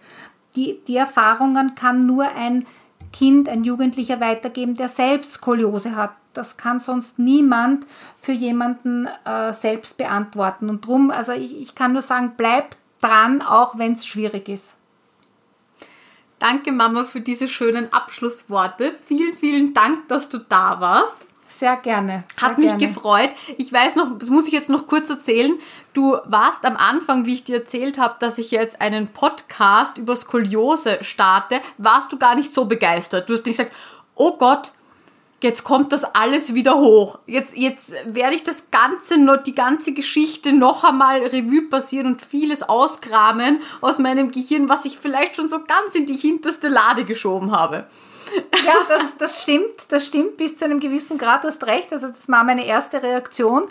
Die, 0.55 0.81
die 0.87 0.97
Erfahrungen 0.97 1.75
kann 1.75 2.07
nur 2.07 2.25
ein 2.25 2.67
Kind, 3.17 3.49
ein 3.49 3.65
Jugendlicher 3.65 4.21
weitergeben, 4.21 4.75
der 4.75 4.91
selbst 4.91 5.35
Skoliose 5.35 5.97
hat, 5.97 6.11
das 6.35 6.59
kann 6.59 6.81
sonst 6.81 7.19
niemand 7.19 7.87
für 8.15 8.33
jemanden 8.33 9.09
äh, 9.25 9.55
selbst 9.55 9.97
beantworten. 9.97 10.69
Und 10.69 10.85
darum, 10.85 11.11
also 11.11 11.33
ich, 11.33 11.59
ich 11.59 11.75
kann 11.75 11.95
nur 11.95 12.03
sagen, 12.03 12.35
bleib 12.37 12.77
dran, 13.01 13.41
auch 13.41 13.79
wenn 13.79 13.95
es 13.95 14.07
schwierig 14.07 14.51
ist. 14.51 14.75
Danke, 16.39 16.73
Mama, 16.73 17.05
für 17.05 17.23
diese 17.23 17.49
schönen 17.49 17.91
Abschlussworte. 17.91 18.93
Vielen, 19.07 19.33
vielen 19.33 19.73
Dank, 19.73 20.09
dass 20.09 20.29
du 20.29 20.37
da 20.37 20.79
warst. 20.81 21.27
Sehr 21.59 21.77
gerne. 21.77 22.25
Sehr 22.39 22.49
Hat 22.49 22.59
mich 22.59 22.69
gerne. 22.69 22.87
gefreut. 22.87 23.31
Ich 23.57 23.73
weiß 23.73 23.97
noch, 23.97 24.19
das 24.19 24.29
muss 24.29 24.47
ich 24.47 24.53
jetzt 24.53 24.69
noch 24.69 24.87
kurz 24.87 25.09
erzählen. 25.09 25.59
Du 25.95 26.19
warst 26.27 26.67
am 26.67 26.77
Anfang, 26.77 27.25
wie 27.25 27.33
ich 27.33 27.45
dir 27.45 27.61
erzählt 27.61 27.97
habe, 27.97 28.17
dass 28.21 28.37
ich 28.37 28.51
jetzt 28.51 28.83
einen 28.83 29.09
Podcast 29.09 29.97
über 29.97 30.15
Skoliose 30.17 30.99
starte, 31.01 31.61
warst 31.79 32.13
du 32.13 32.19
gar 32.19 32.35
nicht 32.35 32.53
so 32.53 32.67
begeistert. 32.67 33.29
Du 33.29 33.33
hast 33.33 33.47
nicht 33.47 33.57
gesagt, 33.57 33.75
oh 34.15 34.37
Gott, 34.37 34.73
jetzt 35.41 35.65
kommt 35.65 35.93
das 35.93 36.05
alles 36.05 36.53
wieder 36.53 36.77
hoch. 36.77 37.21
Jetzt, 37.25 37.57
jetzt 37.57 37.93
werde 38.05 38.35
ich 38.35 38.45
das 38.45 38.71
Ganze, 38.71 39.19
noch, 39.19 39.39
die 39.39 39.55
ganze 39.55 39.95
Geschichte 39.95 40.53
noch 40.53 40.85
einmal 40.85 41.23
Revue 41.23 41.71
passieren 41.71 42.09
und 42.09 42.21
vieles 42.21 42.65
auskramen 42.65 43.63
aus 43.81 43.99
meinem 43.99 44.31
Gehirn, 44.31 44.69
was 44.69 44.85
ich 44.85 44.99
vielleicht 44.99 45.37
schon 45.37 45.49
so 45.49 45.61
ganz 45.61 45.95
in 45.95 46.05
die 46.05 46.19
hinterste 46.19 46.69
Lade 46.69 47.07
geschoben 47.07 47.53
habe. 47.53 47.87
Ja, 48.65 48.75
das, 48.89 49.17
das 49.17 49.43
stimmt, 49.43 49.73
das 49.89 50.07
stimmt 50.07 50.37
bis 50.37 50.57
zu 50.57 50.65
einem 50.65 50.81
gewissen 50.81 51.19
Grad, 51.19 51.45
du 51.45 51.49
hast 51.49 51.65
recht. 51.67 51.93
Also 51.93 52.09
das 52.09 52.29
war 52.29 52.45
meine 52.45 52.67
erste 52.67 53.03
Reaktion. 53.03 53.67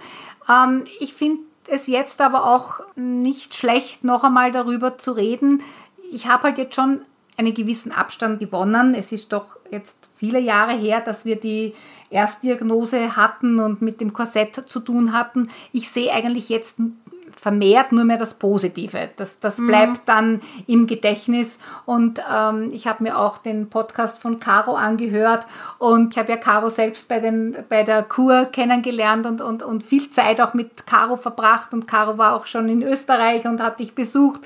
Ähm, 0.50 0.84
ich 1.00 1.14
finde 1.14 1.44
es 1.68 1.88
jetzt 1.88 2.22
aber 2.22 2.46
auch 2.46 2.80
nicht 2.96 3.56
schlecht, 3.56 4.04
noch 4.04 4.24
einmal 4.24 4.52
darüber 4.52 4.98
zu 4.98 5.12
reden. 5.12 5.64
Ich 6.12 6.28
habe 6.28 6.44
halt 6.44 6.58
jetzt 6.58 6.76
schon 6.76 7.02
einen 7.38 7.54
gewissen 7.54 7.92
Abstand 7.92 8.40
gewonnen. 8.40 8.94
Es 8.94 9.12
ist 9.12 9.34
doch 9.34 9.58
jetzt 9.72 9.98
viele 10.16 10.40
Jahre 10.40 10.74
her, 10.74 11.02
dass 11.02 11.26
wir 11.26 11.36
die 11.36 11.74
Erstdiagnose 12.10 13.18
hatten 13.18 13.60
und 13.60 13.82
mit 13.82 14.00
dem 14.00 14.14
Korsett 14.14 14.56
zu 14.68 14.80
tun 14.80 15.12
hatten. 15.12 15.50
Ich 15.74 15.90
sehe 15.90 16.14
eigentlich 16.14 16.50
jetzt 16.50 16.78
vermehrt 17.36 17.92
nur 17.92 18.06
mehr 18.06 18.18
das 18.18 18.34
Positive. 18.34 19.10
Das, 19.18 19.40
das 19.40 19.58
mhm. 19.58 19.68
bleibt 19.68 20.02
dann 20.06 20.42
im 20.68 20.88
Gedächtnis. 20.88 21.58
Und 21.86 22.24
ähm, 22.32 22.70
ich 22.72 22.88
habe 22.88 23.04
mir 23.04 23.18
auch 23.18 23.38
den 23.38 23.70
Podcast 23.70 24.20
von 24.20 24.40
Caro 24.40 24.76
angehört 24.76 25.46
und 25.78 26.14
ich 26.14 26.18
habe 26.18 26.32
ja 26.32 26.38
Caro 26.38 26.70
selbst 26.70 27.08
bei, 27.08 27.20
den, 27.20 27.56
bei 27.70 27.84
der 27.84 28.04
Kur 28.04 28.46
kennengelernt 28.46 29.26
und, 29.26 29.42
und, 29.42 29.64
und 29.64 29.84
viel 29.84 30.10
Zeit 30.10 30.42
auch 30.42 30.54
mit 30.54 30.88
Caro 30.88 31.18
verbracht. 31.18 31.74
Und 31.74 31.88
Caro 31.88 32.18
war 32.18 32.36
auch 32.36 32.46
schon 32.46 32.70
in 32.70 32.82
Österreich 32.82 33.46
und 33.46 33.62
hat 33.62 33.80
dich 33.80 33.96
besucht 33.96 34.42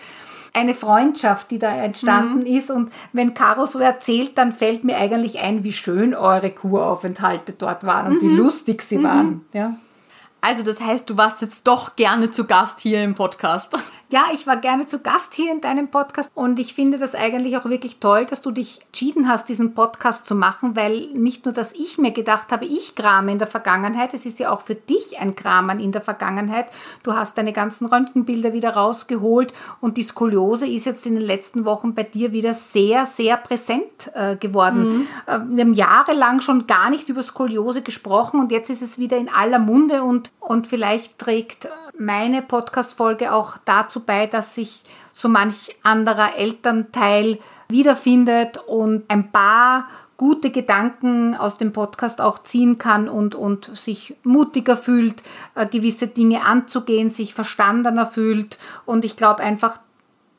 eine 0.53 0.73
Freundschaft, 0.73 1.51
die 1.51 1.59
da 1.59 1.71
entstanden 1.71 2.39
mhm. 2.39 2.57
ist. 2.57 2.71
Und 2.71 2.91
wenn 3.13 3.33
Caro 3.33 3.65
so 3.65 3.79
erzählt, 3.79 4.37
dann 4.37 4.51
fällt 4.51 4.83
mir 4.83 4.97
eigentlich 4.97 5.39
ein, 5.39 5.63
wie 5.63 5.73
schön 5.73 6.13
eure 6.13 6.51
Kuraufenthalte 6.51 7.53
dort 7.53 7.83
waren 7.85 8.13
und 8.13 8.23
mhm. 8.23 8.29
wie 8.29 8.35
lustig 8.35 8.81
sie 8.81 8.97
mhm. 8.97 9.03
waren. 9.03 9.45
Ja. 9.53 9.75
Also 10.41 10.63
das 10.63 10.79
heißt, 10.79 11.09
du 11.09 11.17
warst 11.17 11.41
jetzt 11.41 11.67
doch 11.67 11.95
gerne 11.95 12.29
zu 12.29 12.45
Gast 12.45 12.79
hier 12.79 13.03
im 13.03 13.15
Podcast. 13.15 13.77
Ja, 14.11 14.23
ich 14.33 14.47
war 14.47 14.57
gerne 14.57 14.87
zu 14.87 15.01
Gast 15.03 15.35
hier 15.35 15.51
in 15.51 15.61
deinem 15.61 15.89
Podcast 15.89 16.31
und 16.33 16.59
ich 16.59 16.73
finde 16.73 16.97
das 16.97 17.13
eigentlich 17.13 17.55
auch 17.57 17.65
wirklich 17.65 17.97
toll, 17.99 18.25
dass 18.25 18.41
du 18.41 18.49
dich 18.49 18.81
entschieden 18.87 19.29
hast, 19.29 19.49
diesen 19.49 19.75
Podcast 19.75 20.25
zu 20.25 20.33
machen, 20.33 20.75
weil 20.75 21.11
nicht 21.13 21.45
nur, 21.45 21.53
dass 21.53 21.73
ich 21.73 21.99
mir 21.99 22.11
gedacht 22.11 22.51
habe, 22.51 22.65
ich 22.65 22.95
krame 22.95 23.31
in 23.31 23.37
der 23.37 23.47
Vergangenheit, 23.47 24.15
es 24.15 24.25
ist 24.25 24.39
ja 24.39 24.49
auch 24.49 24.61
für 24.61 24.73
dich 24.73 25.19
ein 25.19 25.35
Kramen 25.35 25.79
in 25.79 25.91
der 25.91 26.01
Vergangenheit. 26.01 26.71
Du 27.03 27.13
hast 27.13 27.37
deine 27.37 27.53
ganzen 27.53 27.85
Röntgenbilder 27.85 28.51
wieder 28.51 28.71
rausgeholt 28.71 29.53
und 29.79 29.97
die 29.97 30.01
Skoliose 30.01 30.65
ist 30.65 30.87
jetzt 30.87 31.05
in 31.05 31.13
den 31.13 31.23
letzten 31.23 31.65
Wochen 31.65 31.93
bei 31.93 32.01
dir 32.01 32.31
wieder 32.31 32.55
sehr, 32.55 33.05
sehr 33.05 33.37
präsent 33.37 34.09
äh, 34.15 34.37
geworden. 34.37 34.89
Mhm. 34.89 35.07
Äh, 35.27 35.39
wir 35.55 35.63
haben 35.65 35.73
jahrelang 35.75 36.41
schon 36.41 36.65
gar 36.65 36.89
nicht 36.89 37.09
über 37.09 37.21
Skoliose 37.21 37.83
gesprochen 37.83 38.39
und 38.39 38.51
jetzt 38.51 38.71
ist 38.71 38.81
es 38.81 38.97
wieder 38.97 39.17
in 39.17 39.29
aller 39.29 39.59
Munde 39.59 40.01
und, 40.01 40.28
und 40.39 40.67
vielleicht 40.67 41.19
trägt 41.19 41.67
meine 41.97 42.41
Podcast-Folge 42.41 43.33
auch 43.33 43.57
dazu 43.65 44.01
bei, 44.01 44.25
dass 44.25 44.55
sich 44.55 44.81
so 45.13 45.29
manch 45.29 45.75
anderer 45.83 46.35
Elternteil 46.37 47.39
wiederfindet 47.67 48.57
und 48.67 49.03
ein 49.09 49.31
paar 49.31 49.87
gute 50.17 50.49
Gedanken 50.51 51.35
aus 51.35 51.57
dem 51.57 51.71
Podcast 51.71 52.19
auch 52.19 52.43
ziehen 52.43 52.77
kann 52.77 53.07
und, 53.07 53.35
und 53.35 53.75
sich 53.77 54.15
mutiger 54.23 54.75
fühlt, 54.75 55.23
äh, 55.55 55.65
gewisse 55.65 56.07
Dinge 56.07 56.43
anzugehen, 56.43 57.09
sich 57.09 57.33
verstandener 57.33 58.05
fühlt. 58.05 58.57
Und 58.85 59.05
ich 59.05 59.15
glaube 59.15 59.43
einfach, 59.43 59.79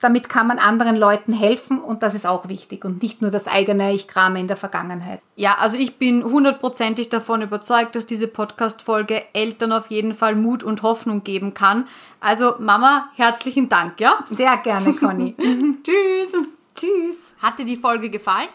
damit 0.01 0.29
kann 0.29 0.47
man 0.47 0.59
anderen 0.59 0.97
Leuten 0.97 1.33
helfen 1.33 1.79
und 1.79 2.03
das 2.03 2.15
ist 2.15 2.27
auch 2.27 2.49
wichtig 2.49 2.85
und 2.85 3.03
nicht 3.03 3.21
nur 3.21 3.31
das 3.31 3.47
eigene 3.47 3.93
Ich 3.93 4.09
krame 4.09 4.41
in 4.41 4.49
der 4.49 4.57
Vergangenheit. 4.57 5.21
Ja, 5.37 5.59
also 5.59 5.77
ich 5.77 5.99
bin 5.99 6.25
hundertprozentig 6.25 7.11
davon 7.11 7.43
überzeugt, 7.43 7.95
dass 7.95 8.07
diese 8.07 8.27
Podcast-Folge 8.27 9.23
Eltern 9.35 9.73
auf 9.73 9.91
jeden 9.91 10.15
Fall 10.15 10.35
Mut 10.35 10.63
und 10.63 10.83
Hoffnung 10.83 11.23
geben 11.23 11.55
kann. 11.55 11.87
Also 12.19 12.55
Mama, 12.59 13.11
herzlichen 13.15 13.69
Dank, 13.69 14.01
ja? 14.01 14.25
Sehr 14.31 14.57
gerne, 14.57 14.95
Conny. 14.95 15.37
Tschüss. 15.85 16.33
Tschüss. 16.75 17.35
Hat 17.41 17.59
dir 17.59 17.67
die 17.67 17.77
Folge 17.77 18.09
gefallen? 18.09 18.49